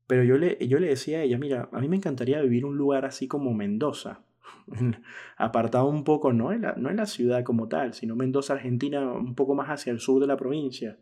[0.08, 2.78] Pero yo le, yo le decía a ella, mira, a mí me encantaría vivir un
[2.78, 4.24] lugar así como Mendoza,
[5.38, 9.36] apartado un poco, no en, la, no la ciudad como tal, sino Mendoza, Argentina, un
[9.36, 10.98] poco más hacia el sur de la provincia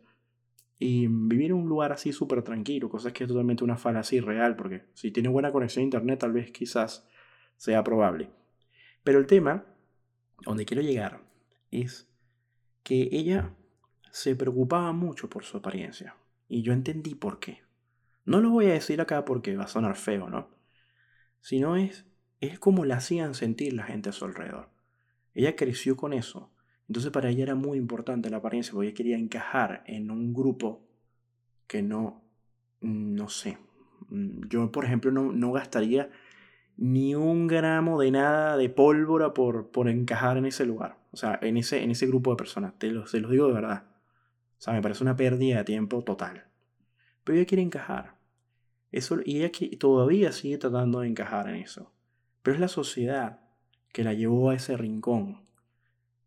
[0.78, 4.54] y vivir en un lugar así súper tranquilo, cosa que es totalmente una falacia irreal,
[4.56, 7.08] porque si tiene buena conexión a internet tal vez quizás
[7.56, 8.30] sea probable.
[9.02, 9.64] Pero el tema,
[10.44, 11.20] donde quiero llegar,
[11.70, 12.07] es
[12.88, 13.54] que ella
[14.10, 16.16] se preocupaba mucho por su apariencia.
[16.48, 17.60] Y yo entendí por qué.
[18.24, 20.48] No lo voy a decir acá porque va a sonar feo, ¿no?
[21.42, 22.06] Sino es,
[22.40, 24.70] es como la hacían sentir la gente a su alrededor.
[25.34, 26.50] Ella creció con eso.
[26.88, 30.88] Entonces para ella era muy importante la apariencia porque ella quería encajar en un grupo
[31.66, 32.24] que no,
[32.80, 33.58] no sé,
[34.08, 36.08] mm, yo por ejemplo no, no gastaría
[36.78, 41.38] ni un gramo de nada de pólvora por, por encajar en ese lugar, o sea,
[41.42, 43.84] en ese, en ese grupo de personas, te lo, se los digo de verdad.
[44.58, 46.44] O sea, me parece una pérdida de tiempo total.
[47.24, 48.16] Pero ella quiere encajar.
[48.90, 51.92] Eso, y ella todavía sigue tratando de encajar en eso.
[52.42, 53.40] Pero es la sociedad
[53.92, 55.42] que la llevó a ese rincón.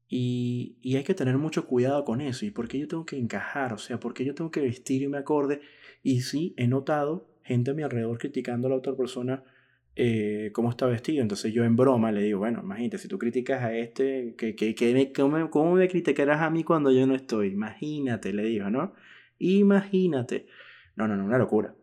[0.07, 2.45] Y, hay que tener mucho cuidado con eso.
[2.45, 3.73] ¿Y por qué yo tengo que encajar?
[3.73, 5.61] O sea, ¿por qué yo tengo que vestirme acorde?
[6.03, 9.43] Y sí, he notado gente a mi alrededor criticando a la otra persona
[9.95, 11.21] eh, cómo está vestido.
[11.21, 15.13] Entonces yo en broma le digo, bueno, imagínate, si tú criticas a este, ¿qué, qué,
[15.13, 17.49] cómo, me criticarás a mí cuando yo no estoy?
[17.49, 18.93] Imagínate, le digo, ¿no?
[19.39, 20.47] Imagínate.
[20.95, 21.75] No, no, no, una locura.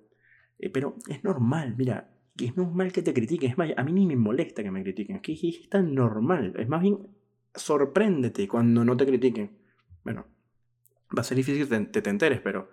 [0.59, 3.51] Eh, pero es normal, mira, es normal que te critiquen.
[3.51, 5.17] Es más, a mí ni me molesta que me critiquen.
[5.17, 6.55] Es que es tan normal.
[6.57, 6.99] Es más bien
[7.55, 9.59] sorpréndete cuando no te critiquen.
[10.05, 10.27] Bueno,
[11.17, 12.71] va a ser difícil que te, enteres, pero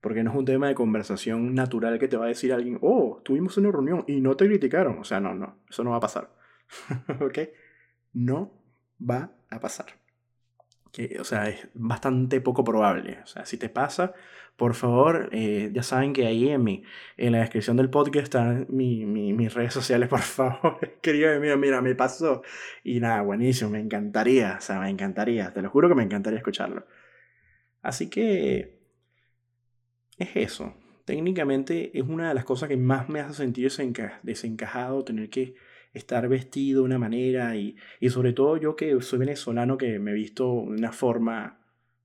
[0.00, 3.20] porque no es un tema de conversación natural que te va a decir alguien, oh,
[3.24, 4.98] tuvimos una reunión y no te criticaron.
[4.98, 6.30] O sea, no, no, eso no va a pasar.
[7.20, 7.38] ¿Ok?
[8.12, 8.52] No
[9.00, 10.00] va a pasar
[10.92, 13.18] que, o sea, es bastante poco probable.
[13.22, 14.12] O sea, si te pasa,
[14.56, 16.82] por favor, eh, ya saben que ahí en, mi,
[17.16, 20.98] en la descripción del podcast están mi, mis redes sociales, por favor.
[21.00, 22.42] Querido mira, mira, me pasó.
[22.84, 26.38] Y nada, buenísimo, me encantaría, o sea, me encantaría, te lo juro que me encantaría
[26.38, 26.86] escucharlo.
[27.82, 28.79] Así que,
[30.20, 30.74] es eso.
[31.04, 33.70] Técnicamente es una de las cosas que más me hace sentir
[34.22, 35.54] desencajado, tener que
[35.92, 37.76] estar vestido de una manera y,
[38.10, 41.58] sobre todo yo que soy venezolano que me he visto de una forma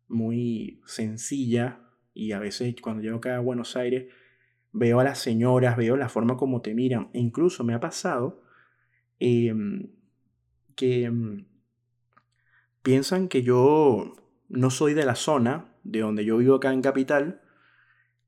[0.07, 1.81] muy sencilla
[2.13, 4.11] y a veces cuando llego acá a Buenos Aires
[4.71, 7.09] veo a las señoras, veo la forma como te miran.
[7.13, 8.41] E incluso me ha pasado
[9.19, 9.91] em,
[10.75, 11.45] que em,
[12.81, 14.13] piensan que yo
[14.49, 17.41] no soy de la zona de donde yo vivo acá en Capital.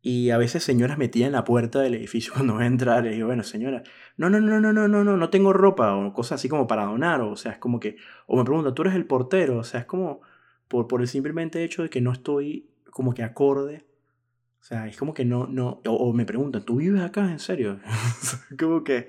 [0.07, 3.05] Y a veces señoras metían en la puerta del edificio cuando voy a entrar.
[3.05, 3.83] Y digo, bueno, señora,
[4.17, 6.85] no, no, no, no, no, no, no, no tengo ropa o cosas así como para
[6.85, 7.21] donar.
[7.21, 9.57] O, sea, es como que, o me preguntan, ¿tú eres el portero?
[9.59, 10.21] O sea, es como
[10.67, 13.85] por, por el simplemente hecho de que no estoy como que acorde
[14.59, 17.79] o sea, es como que no, no, o, me preguntan, ¿tú vives acá en serio?
[18.59, 19.07] como que,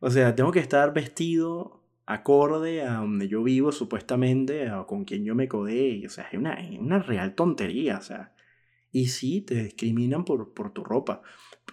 [0.00, 5.26] o sea, tengo que estar vestido acorde a donde yo vivo supuestamente, o con quien
[5.26, 8.32] yo me codé, o sea, es una, una real tontería, o sea.
[8.90, 11.22] Y sí, te discriminan por, por tu ropa,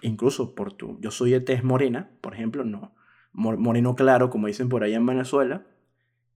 [0.02, 2.94] incluso por tu, yo soy de tez morena, por ejemplo, no,
[3.32, 5.66] moreno claro, como dicen por allá en Venezuela,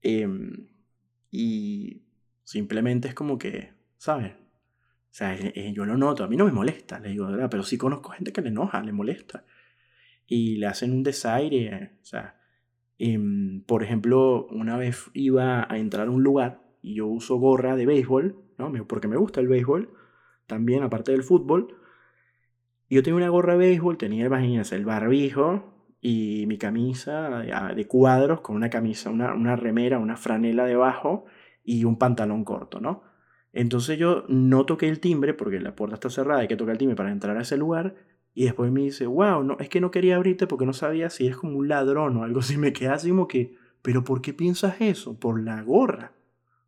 [0.02, 0.68] em,
[1.30, 2.02] y
[2.44, 4.32] simplemente es como que, ¿sabes?
[4.32, 7.48] O sea, eh, eh, yo lo noto, a mí no me molesta, le digo, ¿verdad?
[7.50, 9.44] Pero sí conozco gente que le enoja, le molesta.
[10.26, 12.40] Y le hacen un desaire, o sea,
[12.98, 17.76] em, por ejemplo, una vez iba a entrar a un lugar y yo uso gorra
[17.76, 18.72] de béisbol, ¿no?
[18.86, 19.92] Porque me gusta el béisbol,
[20.50, 21.76] también aparte del fútbol.
[22.90, 28.40] Yo tenía una gorra de béisbol, tenía, imagínense, el barbijo y mi camisa de cuadros
[28.40, 31.24] con una camisa, una, una remera, una franela debajo
[31.62, 33.02] y un pantalón corto, ¿no?
[33.52, 36.78] Entonces yo no toqué el timbre porque la puerta está cerrada, hay que tocar el
[36.78, 37.94] timbre para entrar a ese lugar.
[38.32, 41.26] Y después me dice, wow, no, es que no quería abrirte porque no sabía si
[41.26, 42.56] eres como un ladrón o algo así.
[42.58, 45.18] Me quedé así como que, pero ¿por qué piensas eso?
[45.18, 46.12] Por la gorra.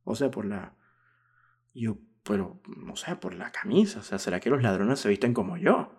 [0.05, 0.75] O sea, por la...
[1.75, 4.01] Yo, pero, no sé, por la camisa.
[4.01, 5.93] O sea, ¿será que los ladrones se visten como yo?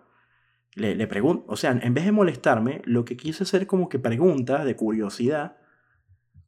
[0.74, 3.98] Le, le pregunto, o sea, en vez de molestarme, lo que quise hacer como que
[3.98, 5.56] preguntas de curiosidad.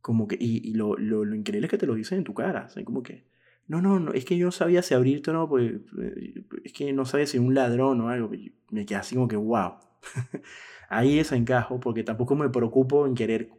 [0.00, 2.68] Como que, y, lo, lo, increíble es que te lo dicen en tu cara.
[2.76, 3.28] O como que,
[3.66, 6.72] no, no, no, es que yo no sabía si abrirte o no, porque eh, es
[6.72, 8.30] que no sabía si un ladrón o algo.
[8.70, 9.74] Me quedé así como que, wow.
[10.88, 13.50] Ahí es encajo, porque tampoco me preocupo en querer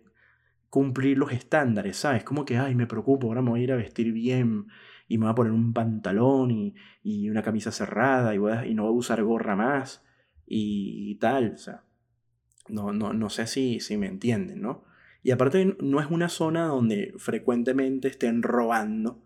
[0.69, 2.23] cumplir los estándares, ¿sabes?
[2.23, 4.67] Como que, ay, me preocupo, ahora me voy a ir a vestir bien
[5.07, 8.73] y me voy a poner un pantalón y, y una camisa cerrada y, voy y
[8.73, 10.03] no voy a usar gorra más
[10.45, 11.83] y, tal, o sea,
[12.69, 14.83] no, no, no sé si, si me entienden, ¿no?
[15.23, 19.21] Y aparte no es una zona donde frecuentemente estén robando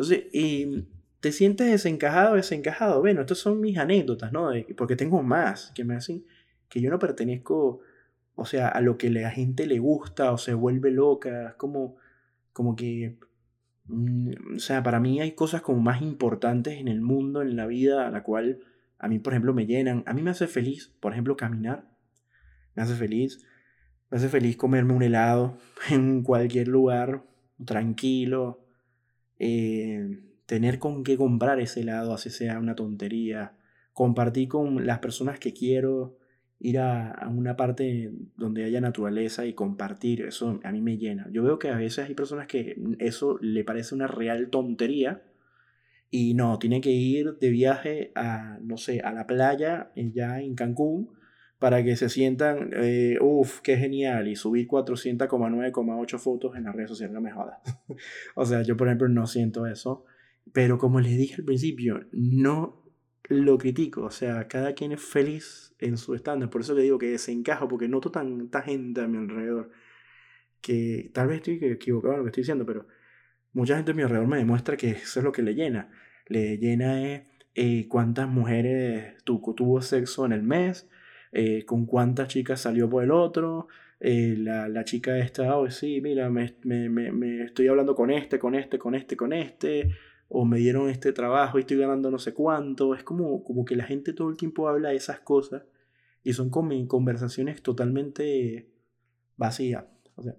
[0.00, 0.86] entonces, y
[1.20, 3.00] te sientes desencajado, desencajado.
[3.00, 4.50] Bueno, estas son mis anécdotas, ¿no?
[4.74, 6.24] Porque tengo más que me hacen
[6.70, 7.80] que yo no pertenezco,
[8.34, 11.50] o sea, a lo que a la gente le gusta o se vuelve loca.
[11.50, 11.96] Es como,
[12.54, 13.18] como que,
[14.56, 18.06] o sea, para mí hay cosas como más importantes en el mundo, en la vida,
[18.06, 18.60] a la cual
[18.98, 20.04] a mí, por ejemplo, me llenan.
[20.06, 21.88] A mí me hace feliz, por ejemplo, caminar.
[22.74, 23.44] Me hace feliz.
[24.10, 25.58] Me hace feliz comerme un helado
[25.90, 27.24] en cualquier lugar,
[27.64, 28.66] tranquilo,
[29.38, 33.56] eh, tener con qué comprar ese helado, así sea una tontería,
[33.92, 36.18] compartir con las personas que quiero,
[36.60, 41.26] ir a, una parte donde haya naturaleza y compartir, eso a mí me llena.
[41.32, 45.22] Yo veo que a veces hay personas que eso le parece una real tontería
[46.10, 50.40] y no, tiene que ir de viaje a, no sé, a la playa eh, ya
[50.40, 51.10] en Cancún
[51.58, 56.88] para que se sientan, eh, uff, qué genial, y subir 400,9,8 fotos en las redes
[56.88, 57.58] sociales, no me jodas.
[58.34, 60.04] o sea, yo por ejemplo no siento eso,
[60.52, 62.82] pero como les dije al principio, no
[63.28, 66.98] lo critico, o sea, cada quien es feliz en su estándar, por eso le digo
[66.98, 69.70] que desencajo, porque noto tanta gente a mi alrededor,
[70.60, 72.86] que tal vez estoy equivocado en lo que estoy diciendo, pero
[73.52, 75.90] mucha gente a mi alrededor me demuestra que eso es lo que le llena.
[76.26, 80.88] Le llena eh, eh cuántas mujeres tuvo sexo en el mes,
[81.32, 83.68] eh, con cuántas chicas salió por el otro.
[84.00, 88.38] Eh, la, la, chica esta, oh, sí, mira, me, me, me, estoy hablando con este,
[88.38, 89.90] con este, con este, con este,
[90.30, 92.94] o me dieron este trabajo y estoy ganando no sé cuánto.
[92.94, 95.64] Es como, como que la gente todo el tiempo habla de esas cosas
[96.22, 98.70] y son conversaciones totalmente
[99.36, 99.84] vacías.
[100.14, 100.36] O sea,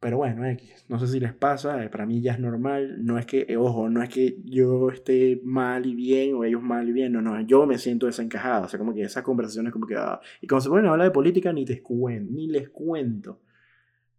[0.00, 0.42] pero bueno,
[0.88, 3.56] no sé si les pasa, eh, para mí ya es normal, no es que, eh,
[3.56, 7.22] ojo, no es que yo esté mal y bien o ellos mal y bien, no,
[7.22, 10.48] no, yo me siento desencajado, o sea, como que esas conversaciones como que, ah, y
[10.48, 13.40] cuando se ponen a hablar de política ni te cuento, ni les cuento.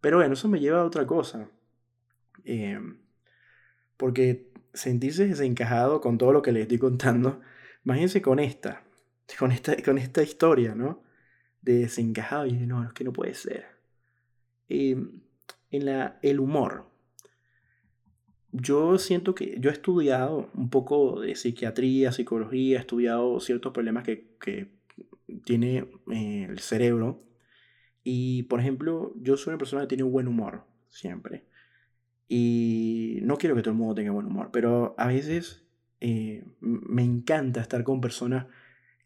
[0.00, 1.48] Pero bueno, eso me lleva a otra cosa.
[2.44, 2.98] Em,
[3.96, 7.40] porque sentirse desencajado con todo lo que les estoy contando,
[7.84, 8.84] imagínense con esta,
[9.38, 11.02] con esta, con esta historia, ¿no?
[11.62, 13.66] De desencajado, y no, es que no puede ser.
[14.68, 14.96] Eh,
[15.70, 16.90] en la, el humor.
[18.52, 24.04] yo siento que yo he estudiado un poco de psiquiatría, psicología, he estudiado ciertos problemas
[24.04, 24.72] que, que
[25.44, 27.24] tiene eh, el cerebro.
[28.04, 31.46] Y, por ejemplo, yo soy una persona que tiene un buen humor, siempre.
[32.36, 35.62] Y no quiero que todo el mundo tenga buen humor, pero a veces
[36.00, 38.46] eh, me encanta estar con personas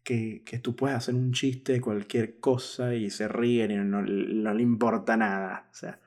[0.01, 4.63] que, que, tú puedes hacer un chiste cualquier cosa y se ríen y no, le
[4.63, 5.69] importa nada.
[5.71, 5.99] O sea,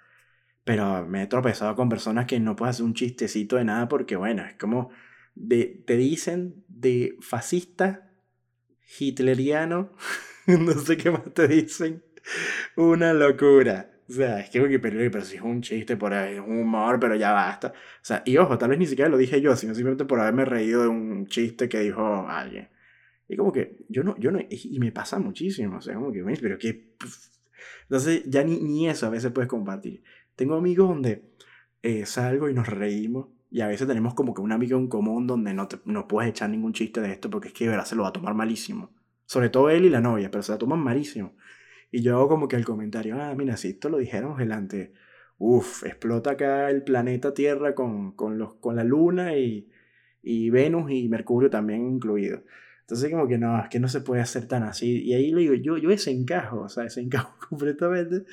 [0.64, 4.16] pero me he tropezado con personas que no pueden hacer un chistecito de nada porque,
[4.16, 4.90] bueno, es como
[5.36, 8.10] te dicen de fascista,
[8.98, 9.92] hitleriano,
[10.48, 12.02] no sé qué más te dicen.
[12.74, 13.91] Una locura.
[14.12, 17.16] O sea, es que, pero, pero si es un chiste por ahí, un humor, pero
[17.16, 17.68] ya basta.
[17.68, 20.44] O sea, y ojo, tal vez ni siquiera lo dije yo, sino simplemente por haberme
[20.44, 22.68] reído de un chiste que dijo alguien.
[23.26, 26.22] Y como que yo no, yo no, y me pasa muchísimo, o sea, como que,
[26.40, 26.94] pero qué...
[27.84, 30.02] Entonces ya ni, ni eso a veces puedes compartir.
[30.36, 31.32] Tengo amigos donde
[31.82, 33.28] eh, salgo y nos reímos.
[33.50, 36.30] Y a veces tenemos como que un amigo en común donde no, te, no puedes
[36.30, 38.34] echar ningún chiste de esto porque es que de verdad se lo va a tomar
[38.34, 38.94] malísimo.
[39.26, 41.34] Sobre todo él y la novia, pero se la toman malísimo.
[41.92, 44.94] Y yo hago como que el comentario, ah, mira, si esto lo dijéramos delante,
[45.38, 49.68] uff, explota acá el planeta Tierra con, con, los, con la Luna y,
[50.22, 52.42] y Venus y Mercurio también incluido.
[52.80, 55.02] Entonces como que no, es que no se puede hacer tan así.
[55.02, 58.24] Y ahí lo digo, yo, yo desencajo, o sea, desencajo completamente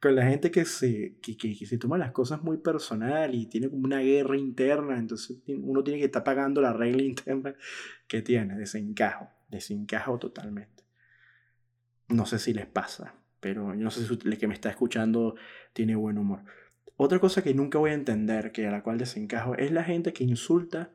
[0.00, 3.68] con la gente que se, que, que, se toma las cosas muy personal y tiene
[3.68, 7.54] como una guerra interna, entonces uno tiene que estar pagando la regla interna
[8.06, 10.77] que tiene, desencajo, desencajo totalmente.
[12.08, 15.36] No sé si les pasa, pero yo no sé si el que me está escuchando
[15.72, 16.44] tiene buen humor.
[16.96, 20.12] Otra cosa que nunca voy a entender, que a la cual desencajo, es la gente
[20.12, 20.90] que insulta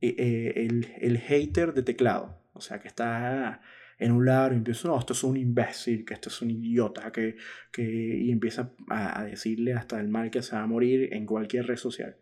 [0.00, 2.42] eh, eh, el, el hater de teclado.
[2.52, 3.60] O sea, que está
[3.98, 7.10] en un lado y empieza, no, esto es un imbécil, que esto es un idiota,
[7.12, 7.36] que,
[7.72, 11.66] que y empieza a, decirle hasta el mal que se va a morir en cualquier
[11.66, 12.16] red social.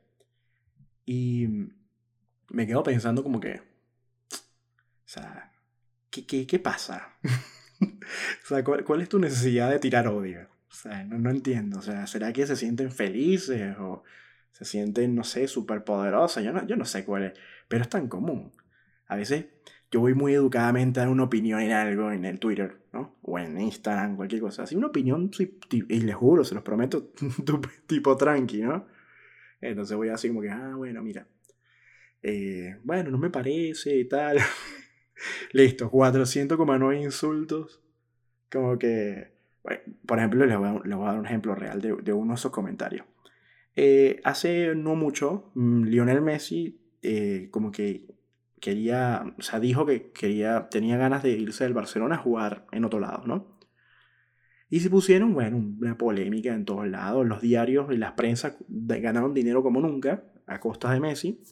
[1.05, 1.49] Y
[2.51, 5.53] me quedo pensando como que, o sea,
[6.11, 7.17] ¿qué, qué, qué pasa?
[7.81, 10.49] o sea, ¿cuál, ¿cuál, es tu necesidad de tirar odio?
[10.71, 11.79] O sea, no, no entiendo.
[11.79, 14.03] O sea, ¿será que se sienten felices o
[14.51, 16.45] se sienten, no sé, súper poderosas?
[16.45, 17.33] Yo no, yo no sé cuál es,
[17.69, 18.53] pero es tan común.
[19.07, 19.47] A veces
[19.91, 23.17] yo voy muy educadamente a dar una opinión en algo en el Twitter, ¿no?
[23.23, 24.65] O en Instagram, cualquier cosa.
[24.65, 25.31] Así una opinión,
[25.71, 27.13] y les juro, se los prometo,
[27.87, 28.89] tipo tranqui, ¿no?
[29.61, 31.29] Entonces voy así como que, ah, bueno, mira.
[32.23, 34.39] Eh, bueno, no me parece y tal.
[35.53, 37.83] Listo, 400,9 insultos.
[38.51, 42.33] Como que, bueno, por ejemplo, les voy, a, dar un ejemplo real de, de uno
[42.33, 43.07] de esos comentarios.
[43.77, 48.07] Eh, hace no mucho, mm, Lionel Messi eh, como que
[48.61, 52.85] quería, o sea, dijo que quería, tenía ganas de irse del Barcelona a jugar en
[52.85, 53.59] otro lado, ¿no?
[54.71, 57.27] Y se pusieron, bueno, una polémica en todos lados.
[57.27, 61.43] Los diarios y las prensas ganaron dinero como nunca a costa de Messi.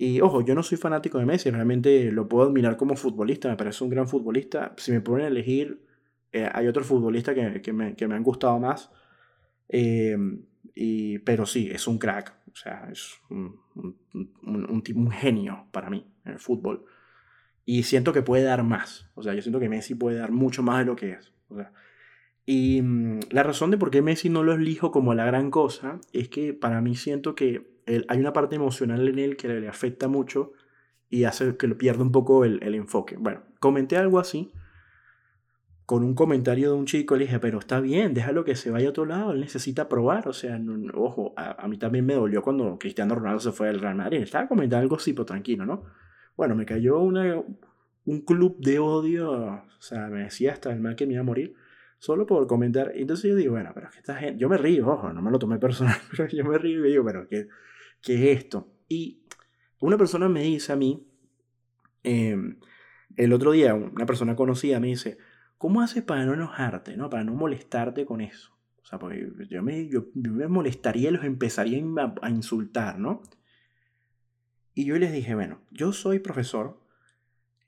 [0.00, 3.56] Y ojo, yo no soy fanático de Messi, realmente lo puedo admirar como futbolista, me
[3.56, 4.72] parece un gran futbolista.
[4.76, 5.84] Si me ponen a elegir,
[6.32, 8.92] eh, hay otros futbolistas que, que, me, que, me, han gustado más.
[9.68, 10.16] Eh,
[10.72, 12.32] y, pero sí, es un crack.
[12.52, 16.84] O sea, es un, un, tipo, un genio para mí en el fútbol.
[17.64, 19.10] Y siento que puede dar más.
[19.14, 21.32] O sea, yo siento que Messi puede dar mucho más de lo que es.
[21.48, 21.72] O sea,
[22.46, 26.00] y mm, la razón de por qué Messi no lo elijo como la gran cosa
[26.14, 27.77] es que para mí siento que
[28.08, 30.52] hay una parte emocional en él que le, afecta mucho
[31.10, 33.16] y hace que lo pierda un poco el, el enfoque.
[33.18, 34.52] Bueno, comenté algo así
[35.88, 38.88] con un comentario de un chico, le dije, pero está bien, déjalo que se vaya
[38.88, 40.60] a otro lado, él necesita probar, o sea,
[40.92, 44.46] ojo, a, mí también me dolió cuando Cristiano Ronaldo se fue del Real Madrid, estaba
[44.46, 45.84] comentando algo así, pero tranquilo, ¿no?
[46.36, 47.42] Bueno, me cayó una,
[48.04, 51.24] un club de odio, o sea, me decía hasta el mal que me iba a
[51.24, 51.54] morir,
[51.98, 54.86] solo por comentar, entonces yo digo, bueno, pero es que esta gente, yo me río,
[54.88, 57.48] ojo, no me lo tomé personal, pero yo me río y digo, pero ¿qué,
[58.02, 58.72] qué es esto?
[58.88, 59.22] Y
[59.80, 61.06] una persona me dice a mí,
[62.02, 62.58] em,
[63.16, 65.18] el otro día, una persona conocida me dice,
[65.58, 67.10] ¿Cómo haces para no enojarte, ¿no?
[67.10, 68.56] para no molestarte con eso?
[68.80, 71.82] O sea, porque yo me, yo, me molestaría y los empezaría
[72.22, 73.22] a, insultar, ¿no?
[74.72, 76.80] Y yo les dije, bueno, yo soy profesor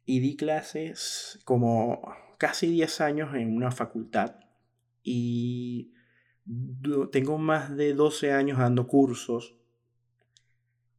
[0.07, 2.01] y di clases como
[2.39, 4.37] casi 10 años en una facultad
[5.03, 5.93] y
[7.11, 9.57] tengo más de 12 años dando cursos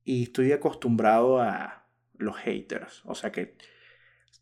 [0.03, 1.87] y estoy acostumbrado a
[2.17, 3.01] los haters.
[3.05, 3.55] O sea que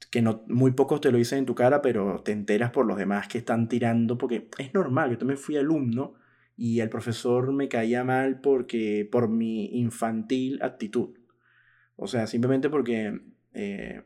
[0.09, 2.97] que no, muy pocos te lo dicen en tu cara, pero te enteras por los
[2.97, 6.15] demás que están tirando, porque es normal, yo también fui alumno
[6.55, 11.17] y el profesor me caía mal porque, por mi infantil actitud.
[11.95, 13.19] O sea, simplemente porque
[13.53, 14.03] eh,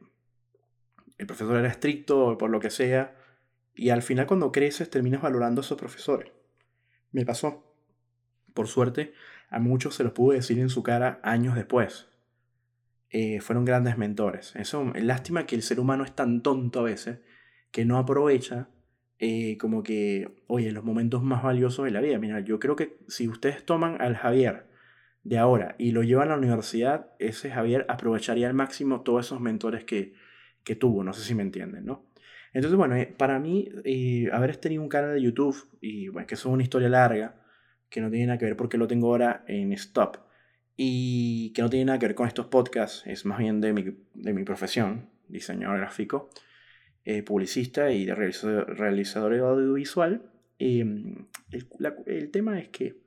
[1.18, 3.16] el profesor era estricto por lo que sea,
[3.76, 6.32] y al final cuando creces terminas valorando a esos profesores.
[7.12, 7.70] Me pasó.
[8.54, 9.14] por suerte,
[9.54, 12.08] a muchos se los pude decir en su cara años después.
[13.12, 14.56] Eh, fueron grandes mentores.
[14.56, 17.20] Eso, lástima que el ser humano es tan tonto a veces
[17.72, 18.70] que no aprovecha
[19.20, 22.18] eh, como que, oye, los momentos más valiosos de la vida.
[22.18, 24.66] Mira, yo creo que si ustedes toman al Javier
[25.24, 29.40] de ahora y lo llevan a la universidad, ese Javier aprovecharía al máximo todos esos
[29.40, 30.16] mentores que,
[30.64, 31.04] que tuvo.
[31.04, 32.08] No sé si me entienden, ¿no?
[32.54, 33.70] Entonces, bueno, eh, para mí,
[34.32, 37.43] haber tenido un canal de YouTube, y bueno, que es una historia larga,
[37.94, 40.18] que no tiene nada que ver porque lo tengo ahora en stop
[40.76, 43.84] y que no tiene nada que ver con estos podcasts, es más bien de mi,
[44.16, 46.32] de mi profesión, diseñador gráfico,
[47.06, 50.24] eh, publicista y de realizador, audiovisual.
[50.58, 51.28] Em,
[52.08, 53.04] el, tema es que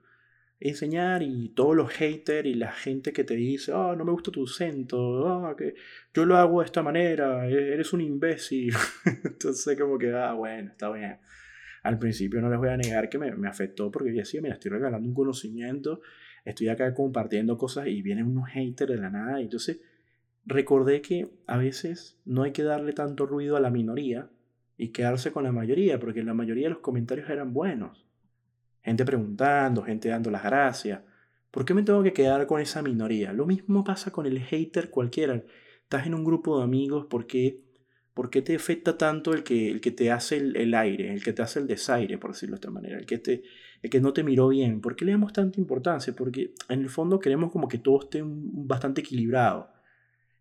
[0.60, 4.30] enseñar y todos los haters y la gente que te dice, ah, no me gusta
[4.30, 5.74] tu acento, ah, que
[6.14, 8.72] yo lo hago de esta manera, e-, eres un imbécil.
[9.24, 11.18] Entonces como que, ah, bueno, está bien.
[11.86, 14.54] Al principio no les voy a negar que me, me afectó porque yo decía, mira,
[14.54, 16.00] estoy regalando un conocimiento
[16.46, 19.40] estoy acá compartiendo cosas y vienen unos haters de la nada.
[19.40, 19.80] Y entonces
[20.46, 24.30] recordé que a veces no hay que darle tanto ruido a la minoría
[24.78, 28.06] y quedarse con la mayoría, porque la mayoría de los comentarios eran buenos.
[28.82, 31.00] Gente preguntando, gente dando las gracias.
[31.50, 33.32] ¿Por qué me tengo que quedar con esa minoría?
[33.32, 35.42] Lo mismo pasa con el hater cualquiera.
[35.82, 37.64] Estás en un grupo de amigos, ¿por qué,
[38.16, 41.22] ¿por qué te afecta tanto el que, el que te hace el, el, aire, el
[41.22, 42.98] que te hace el desaire, por decirlo de esta manera?
[42.98, 43.42] El que te,
[43.82, 44.80] que no te miró bien.
[44.80, 46.14] ¿Por qué le damos tanta importancia?
[46.16, 49.68] Porque en el fondo queremos como que todo esté bastante equilibrado.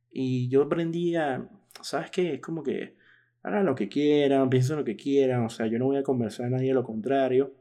[0.09, 1.49] Y yo aprendí a,
[1.81, 2.35] ¿sabes qué?
[2.35, 2.95] Es como que
[3.43, 6.45] hagan lo que quieran, piensen lo que quieran, o sea, yo no voy a conversar
[6.45, 7.53] a nadie lo contrario.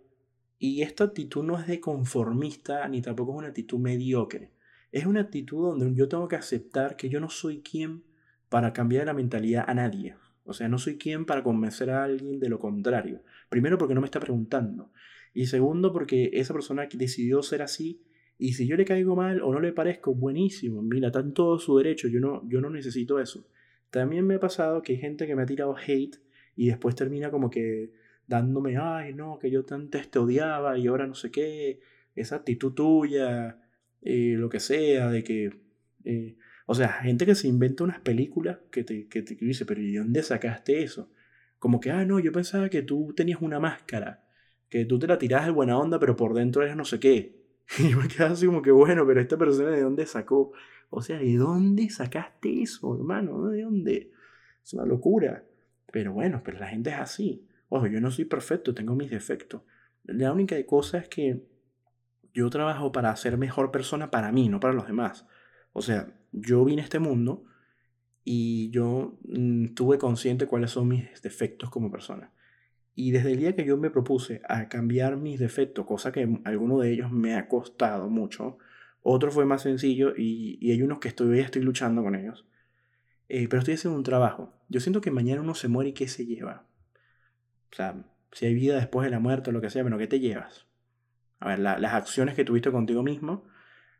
[0.61, 4.53] Y esta actitud no es de conformista ni tampoco es una actitud mediocre.
[4.93, 8.05] Es una actitud donde yo tengo que aceptar que yo no soy quien
[8.49, 10.17] para cambiar la mentalidad a nadie.
[10.45, 13.23] O sea, no soy quien para convencer a alguien de lo contrario.
[13.49, 14.91] Primero porque no me está preguntando.
[15.33, 18.03] Y segundo, porque esa persona decidió ser así.
[18.39, 20.83] Y si yo le caigo mal o no le parezco, buenísimo.
[20.83, 22.09] Mira, está en todo su derecho.
[22.09, 23.49] Yo no, yo no necesito eso.
[23.91, 26.17] También me ha pasado que hay gente que me ha tirado hate
[26.57, 27.93] y después termina como que
[28.27, 31.81] dándome, ay, no, que yo antes te odiaba y ahora no sé qué.
[32.15, 33.59] Esa actitud tuya,
[34.03, 35.51] eh, lo que sea, de que.
[36.05, 36.37] Eh,
[36.67, 39.93] o sea, gente que se inventa unas películas que te, que te dice, pero ¿y
[39.93, 41.11] de dónde sacaste eso?
[41.59, 44.25] Como que, ah, no, yo pensaba que tú tenías una máscara
[44.75, 47.45] que tú te la tiras de buena onda, pero por dentro eres no sé qué.
[47.79, 50.51] Y yo me quedo así como que, bueno, pero esta persona de dónde sacó.
[50.91, 53.47] O sea, ¿de dónde sacaste eso, hermano?
[53.51, 54.11] ¿De dónde?
[54.65, 55.45] Es una locura.
[55.93, 57.47] Pero bueno, pero la gente es así.
[57.69, 59.63] Ojo, yo no soy perfecto, tengo mis defectos.
[60.03, 61.47] La única cosa es que
[62.33, 65.25] yo trabajo para ser mejor persona para mí, no para los demás.
[65.73, 67.45] O sea, yo vine a este mundo
[68.25, 72.33] y yo mm, tuve consciente cuáles son mis defectos como persona.
[72.97, 76.79] Y desde el día que yo me propuse a cambiar mis defectos, cosa que alguno
[76.79, 78.59] de ellos me ha costado mucho,
[79.03, 82.47] otro fue más sencillo y, y hay unos que estoy, estoy luchando con ellos.
[83.29, 84.53] Eh, pero estoy haciendo un trabajo.
[84.69, 86.67] Yo siento que mañana uno se muere y ¿qué se lleva?
[87.73, 90.07] O sea, si hay vida después de la muerte o lo que sea, pero ¿qué
[90.07, 90.67] te llevas?
[91.41, 93.45] A ver, las acciones que tuviste contigo mismo,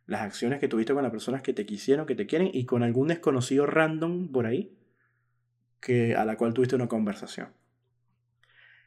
[0.07, 2.83] las acciones que tuviste con las personas que te quisieron, que te quieren y con
[2.83, 4.77] algún desconocido random por ahí
[5.81, 7.49] que, a la cual tuviste una conversación.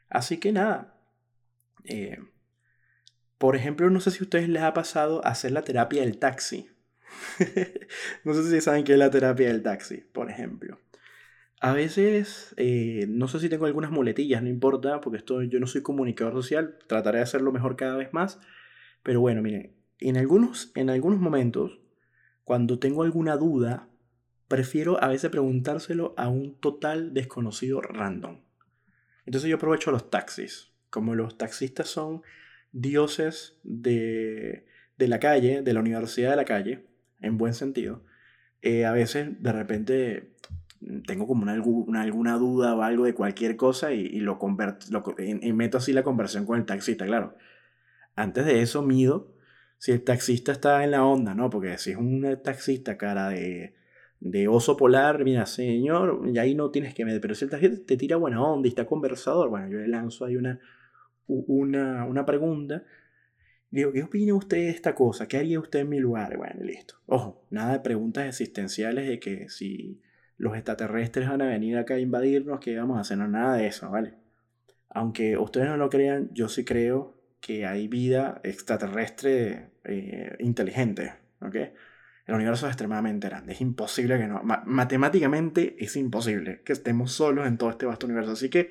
[0.08, 0.94] Así que nada.
[1.84, 2.18] Eh,
[3.38, 6.70] por ejemplo, no sé si a ustedes les ha pasado hacer la terapia del taxi.
[8.24, 10.80] no sé si saben qué es la terapia del taxi, por ejemplo.
[11.60, 15.66] A veces, eh, no sé si tengo algunas muletillas, no importa, porque esto, yo no
[15.66, 18.40] soy comunicador social, trataré de hacerlo mejor cada vez más.
[19.02, 21.78] Pero bueno, miren, en algunos, en algunos momentos,
[22.44, 23.88] cuando tengo alguna duda,
[24.48, 28.40] prefiero a veces preguntárselo a un total desconocido random.
[29.26, 30.72] Entonces yo aprovecho los taxis.
[30.90, 32.22] Como los taxistas son
[32.72, 36.86] dioses de, la calle, de la universidad de la calle,
[37.20, 38.04] en buen sentido,
[38.62, 40.34] eh, a veces de repente
[41.06, 41.52] tengo como una,
[42.02, 44.86] alguna duda o algo de cualquier cosa y, lo, converto,
[45.18, 47.36] y, meto así la conversación con el taxista, claro.
[48.14, 49.34] Antes de eso mido
[49.78, 51.50] si el taxista está en la onda, ¿no?
[51.50, 53.78] Porque si es un taxista cara de
[54.20, 57.96] de oso polar, mira, señor, y ahí no tienes que meter, pero si el te
[57.96, 60.58] tira buena onda y está conversador, bueno, yo le lanzo ahí una,
[61.26, 62.84] una, una pregunta.
[63.70, 65.28] Digo, ¿qué opina usted de esta cosa?
[65.28, 66.36] ¿Qué haría usted en mi lugar?
[66.36, 66.94] Bueno, listo.
[67.06, 70.00] Ojo, nada de preguntas existenciales de que si
[70.36, 73.18] los extraterrestres van a venir acá a invadirnos, ¿qué vamos a hacer?
[73.18, 74.14] No, nada de eso, ¿vale?
[74.88, 81.56] Aunque ustedes no lo crean, yo sí creo que hay vida extraterrestre eh, inteligente, ¿ok?
[82.26, 83.52] El universo es extremadamente grande.
[83.54, 84.42] Es imposible que no.
[84.42, 88.32] matemáticamente es imposible que estemos solos en todo este vasto universo.
[88.32, 88.70] Así que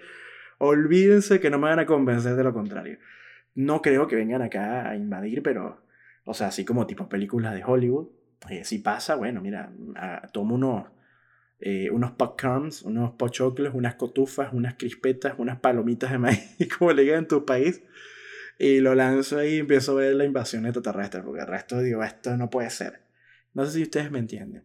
[0.59, 2.99] olvídense que no me van a convencer de lo contrario.
[3.55, 5.81] no creo que vengan acá a invadir, pero,
[6.25, 8.09] o sea, así como tipo películas de Hollywood,
[8.49, 9.71] eh, si pasa, bueno, mira,
[10.31, 10.85] tomo unos,
[11.59, 17.01] eh, unos popcorns, unos pochoclos, unas cotufas, unas crispetas, unas palomitas de maíz, como le
[17.03, 17.81] digan en tu país,
[18.59, 22.35] y lo lanzo y empiezo a ver la invasión extraterrestre, porque el resto digo, esto
[22.37, 23.01] no puede ser.
[23.53, 24.63] No sé si ustedes me entienden.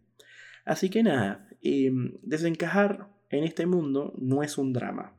[0.64, 5.16] Así que nada, em, desencajar en este mundo no es un drama.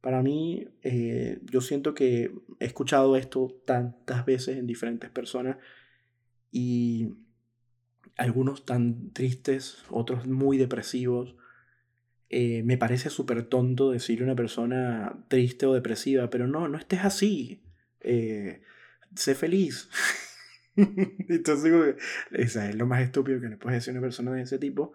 [0.00, 5.56] Para mí, eh, yo siento que he escuchado esto tantas veces en diferentes personas
[6.52, 7.14] y
[8.16, 11.34] algunos tan tristes, otros muy depresivos.
[12.28, 16.78] Eh, me parece súper tonto decirle a una persona triste o depresiva, pero no, no
[16.78, 17.65] estés así.
[18.06, 18.62] Eh,
[19.14, 19.90] sé feliz.
[20.76, 21.96] Entonces,
[22.30, 24.92] esa es lo más estúpido que le puedes decir a una persona de ese tipo.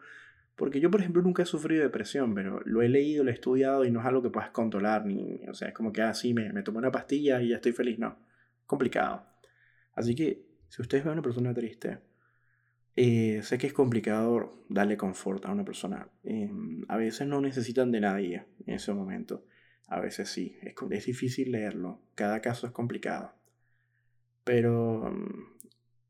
[0.55, 3.84] Porque yo, por ejemplo, nunca he sufrido depresión, pero lo he leído, lo he estudiado
[3.84, 5.05] y no es algo que puedas controlar.
[5.05, 7.55] Ni, o sea, es como que así ah, me, me tomo una pastilla y ya
[7.55, 7.99] estoy feliz.
[7.99, 8.18] No,
[8.66, 9.26] complicado.
[9.93, 11.99] Así que, si ustedes ven a una persona triste,
[12.95, 16.07] eh, sé que es complicado darle confort a una persona.
[16.24, 19.45] Em, a veces no necesitan de nadie en ese momento.
[19.91, 20.57] A veces sí.
[20.61, 21.99] Es, es difícil leerlo.
[22.15, 23.33] Cada caso es complicado.
[24.45, 25.57] Pero mm,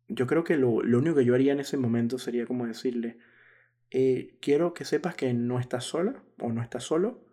[0.07, 3.17] yo creo que lo, lo, único que yo haría en ese momento sería como decirle,
[3.89, 7.25] eh, quiero que sepas que no estás sola o no estás solo.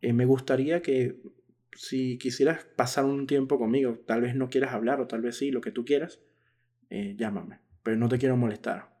[0.00, 1.20] Eh, me gustaría que
[1.72, 5.50] si quisieras pasar un tiempo conmigo, tal vez no quieras hablar o tal vez sí,
[5.50, 6.20] lo que tú quieras,
[6.88, 7.58] eh, llámame.
[7.82, 8.94] Pero no te quiero molestar.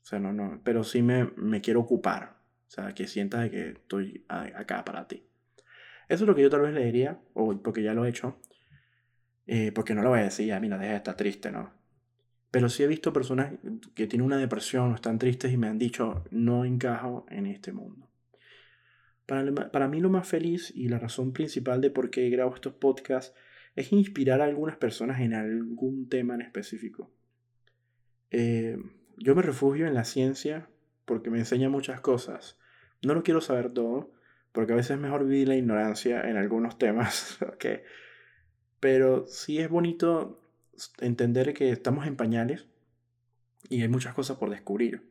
[0.00, 2.36] O sea, no, no, pero sí me, me quiero ocupar.
[2.68, 5.24] O sea, que sientas que estoy acá para ti.
[6.08, 8.38] Eso es lo que yo tal vez le diría, o porque ya lo he hecho.
[9.74, 11.72] porque no lo voy a decir, ya, mira, deja de estar triste, ¿no?
[12.50, 13.52] Pero sí he visto personas
[13.94, 17.72] que tienen una depresión o están tristes y me han dicho, no encajo en este
[17.72, 18.08] mundo.
[19.26, 22.74] Para, para mí lo más feliz y la razón principal de por qué grabo estos
[22.74, 23.34] podcasts
[23.74, 27.10] es inspirar a algunas personas en algún tema en específico.
[28.30, 28.78] Eh,
[29.18, 30.68] yo me refugio en la ciencia
[31.04, 32.58] porque me enseña muchas cosas.
[33.02, 34.12] No lo quiero saber todo,
[34.54, 37.42] porque a veces es mejor vivir la ignorancia en algunos temas.
[37.54, 37.80] ¿okay?
[38.78, 40.40] Pero sí es bonito
[41.00, 42.66] entender que estamos en pañales
[43.68, 45.10] y hay muchas cosas por descubrir.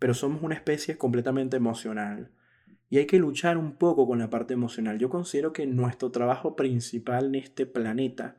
[0.00, 2.32] Pero somos una especie completamente emocional
[2.88, 4.98] y hay que luchar un poco con la parte emocional.
[4.98, 8.36] Yo considero que nuestro trabajo principal en este planeta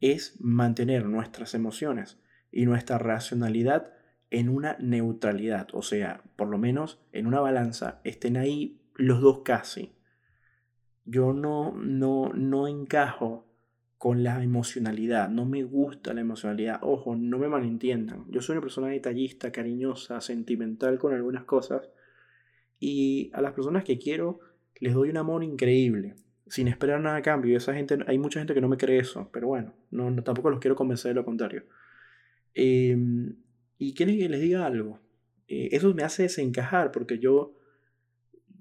[0.00, 2.18] es mantener nuestras emociones
[2.50, 3.92] y nuestra racionalidad
[4.30, 9.42] en una neutralidad, o sea, por lo menos en una balanza estén ahí los dos
[9.44, 9.92] casi.
[11.04, 13.46] Yo no no no encajo
[13.98, 15.28] con la emocionalidad.
[15.30, 16.80] No me gusta la emocionalidad.
[16.82, 18.26] Ojo, no me malentiendan.
[18.30, 21.88] Yo soy una persona detallista, cariñosa, sentimental con algunas cosas.
[22.78, 24.40] Y a las personas que quiero
[24.80, 26.16] les doy un amor increíble,
[26.48, 27.52] sin esperar nada a cambio.
[27.52, 30.50] Y esa gente, hay mucha gente que no me cree eso, pero bueno, no, tampoco
[30.50, 31.64] los quiero convencer de lo contrario.
[32.52, 33.36] Em,
[33.78, 35.00] y quieren que les diga algo.
[35.48, 37.54] Eh, eso me hace desencajar porque yo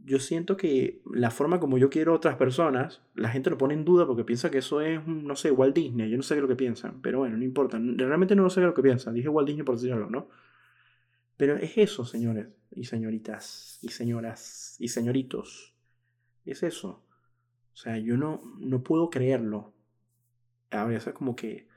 [0.05, 3.73] yo siento que la forma como yo quiero a otras personas, la gente lo pone
[3.73, 6.09] en duda porque piensa que eso es, no sé, Walt Disney.
[6.09, 7.79] Yo no sé qué es lo que piensan, pero bueno, no importa.
[7.79, 9.13] Realmente no sé qué es lo que piensan.
[9.13, 10.27] Dije Walt Disney por decirlo, ¿no?
[11.37, 15.73] Pero es eso, señores y señoritas y señoras y señoritos.
[16.45, 17.05] Es eso.
[17.73, 19.73] O sea, yo no, no puedo creerlo.
[20.71, 21.67] A veces como que...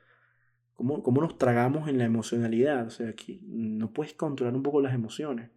[0.75, 2.87] Como, como nos tragamos en la emocionalidad.
[2.87, 5.51] O sea, que no puedes controlar un poco las emociones.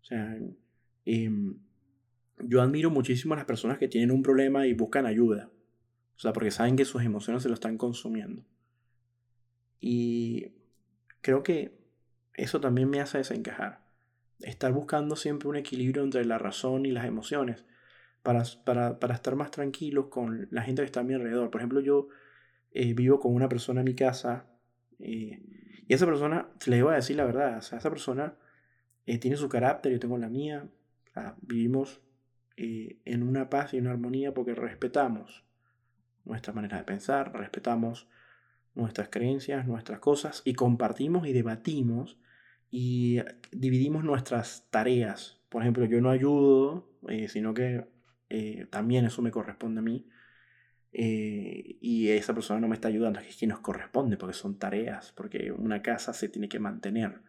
[0.00, 0.38] O sea...
[1.04, 1.30] Eh,
[2.44, 5.50] yo admiro muchísimo a las personas que tienen un problema y buscan ayuda.
[6.16, 8.44] O sea, porque saben que sus emociones se lo están consumiendo.
[9.80, 10.52] Y
[11.22, 11.78] creo que
[12.34, 13.80] eso también me hace desencajar.
[14.40, 17.64] Estar buscando siempre un equilibrio entre la razón y las emociones
[18.22, 21.50] para, para, estar más tranquilos con la gente que está a mi alrededor.
[21.50, 22.08] Por ejemplo, yo
[22.72, 24.46] eh, vivo con una persona en mi casa
[24.98, 25.42] eh,
[25.86, 28.36] y esa persona, le iba a decir la verdad, o sea, esa persona
[29.06, 30.68] eh, tiene su carácter, yo tengo la mía,
[31.40, 32.00] vivimos
[32.62, 35.46] eh, en una paz y una armonía porque respetamos
[36.26, 38.06] nuestra manera de pensar, respetamos
[38.74, 42.18] nuestras creencias, nuestras cosas y compartimos y debatimos
[42.70, 45.40] y dividimos nuestras tareas.
[45.48, 47.88] Por ejemplo, yo no ayudo, eh, sino que
[48.28, 50.06] eh, también eso me corresponde a mí.
[50.92, 55.50] y esa persona no me está ayudando, es que nos corresponde porque son tareas, porque
[55.50, 57.22] una casa se tiene que mantener.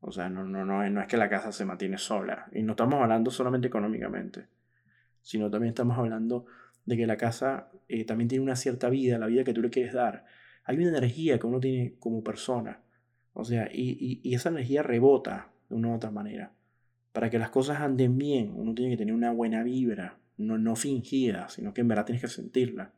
[0.00, 2.48] O sea, no, no, no, no es que la casa se mantiene sola.
[2.52, 4.48] Y no estamos hablando solamente económicamente
[5.22, 6.46] sino también estamos hablando
[6.84, 9.70] de que la casa eh, también tiene una cierta vida, la vida que tú le
[9.70, 10.24] quieres dar.
[10.64, 12.82] Hay una energía que uno tiene como persona,
[13.32, 16.52] o sea, y, y, esa energía rebota de una u otra manera.
[17.12, 20.76] Para que las cosas anden bien, uno tiene que tener una buena vibra, no, no
[20.76, 22.92] fingida, sino que en verdad tienes que sentirla.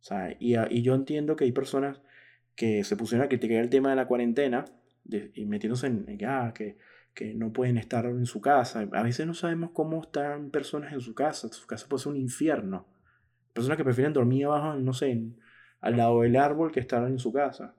[0.00, 2.00] O sea, y, y yo entiendo que hay personas
[2.54, 4.64] que se pusieron a criticar el tema de la cuarentena
[5.34, 6.76] y metiéndose en, ah, que,
[7.14, 8.88] que no pueden estar en su casa.
[8.92, 11.48] A veces no sabemos cómo están personas en su casa.
[11.48, 12.86] Su casa puede ser un infierno.
[13.52, 15.20] Personas que prefieren dormir abajo, no sé,
[15.80, 17.74] al lado del árbol que estar en su casa.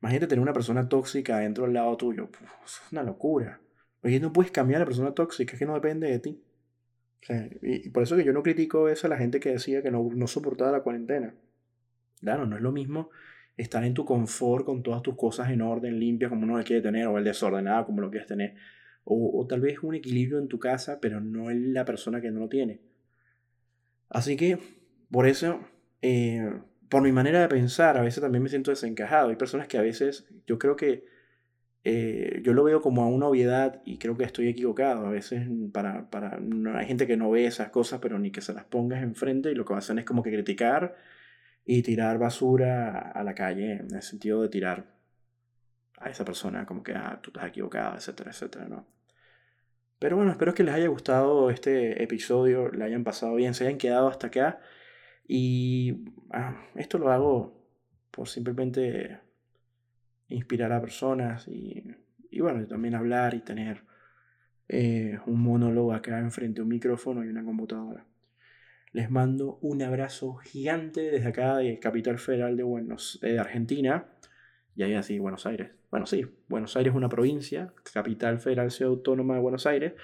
[0.00, 2.28] Imagínate tener una persona tóxica dentro del lado tuyo.
[2.64, 3.60] es una locura.
[4.00, 6.42] Porque no puedes cambiar a la persona tóxica, es que no depende de ti.
[7.62, 10.10] y, por eso que yo no critico eso a la gente que decía que no,
[10.12, 11.34] no soportaba la cuarentena.
[12.20, 13.10] Claro, no es lo mismo
[13.56, 16.82] estar en tu confort con todas tus cosas en orden, limpias como uno lo quiere
[16.82, 18.54] tener, o el desordenado como lo quieres tener.
[19.04, 22.40] O, tal vez un equilibrio en tu casa, pero no en la persona que no
[22.40, 22.80] lo tiene.
[24.08, 24.58] Así que,
[25.10, 25.60] por eso,
[26.02, 26.52] eh,
[26.88, 29.30] por mi manera de pensar, a veces también me siento desencajado.
[29.30, 31.04] Hay personas que a veces, yo creo que
[31.84, 35.06] eh, yo lo veo como a una obviedad y creo que estoy equivocado.
[35.06, 38.40] A veces para, para, no, hay gente que no ve esas cosas, pero ni que
[38.40, 40.94] se las pongas enfrente y lo que hacen es como que criticar
[41.64, 44.86] y tirar basura a la calle, en el sentido de tirar
[45.98, 48.86] a esa persona como que ah, tú estás equivocado, etcétera, etcétera, ¿no?
[49.98, 53.78] Pero bueno, espero que les haya gustado este episodio, le hayan pasado bien, se hayan
[53.78, 54.60] quedado hasta acá.
[55.28, 57.62] Y ah, esto lo hago
[58.10, 59.20] por simplemente
[60.28, 61.84] inspirar a personas y,
[62.30, 63.84] y bueno, también hablar y tener
[64.68, 68.04] eh, un monólogo acá enfrente de un micrófono y una computadora.
[68.92, 74.06] Les mando un abrazo gigante desde acá de Capital Federal de, Buenos, de Argentina.
[74.76, 75.70] Y ahí así, Buenos Aires.
[75.90, 79.94] Bueno, sí, Buenos Aires es una provincia, Capital Federal Ciudad Autónoma de Buenos Aires.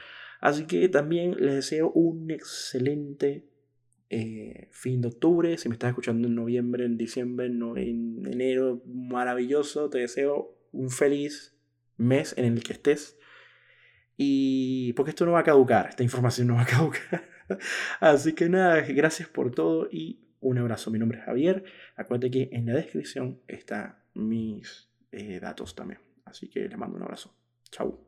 [0.41, 3.47] Así que también les deseo un excelente
[4.11, 5.59] eh, fin de octubre.
[5.59, 9.91] Si me estás escuchando en noviembre, en diciembre, en enero, maravilloso.
[9.91, 11.57] Te deseo un feliz
[11.97, 13.18] mes en el que estés.
[14.16, 17.38] Y porque esto no va a caducar, esta información no va a caducar.
[18.01, 20.91] Así que nada, gracias por todo y un abrazo.
[20.91, 21.65] Mi nombre es Javier.
[21.97, 26.01] Acuérdate que en la descripción están mis eh, datos también.
[26.25, 27.35] Así que les mando un abrazo.
[27.71, 28.08] Chau.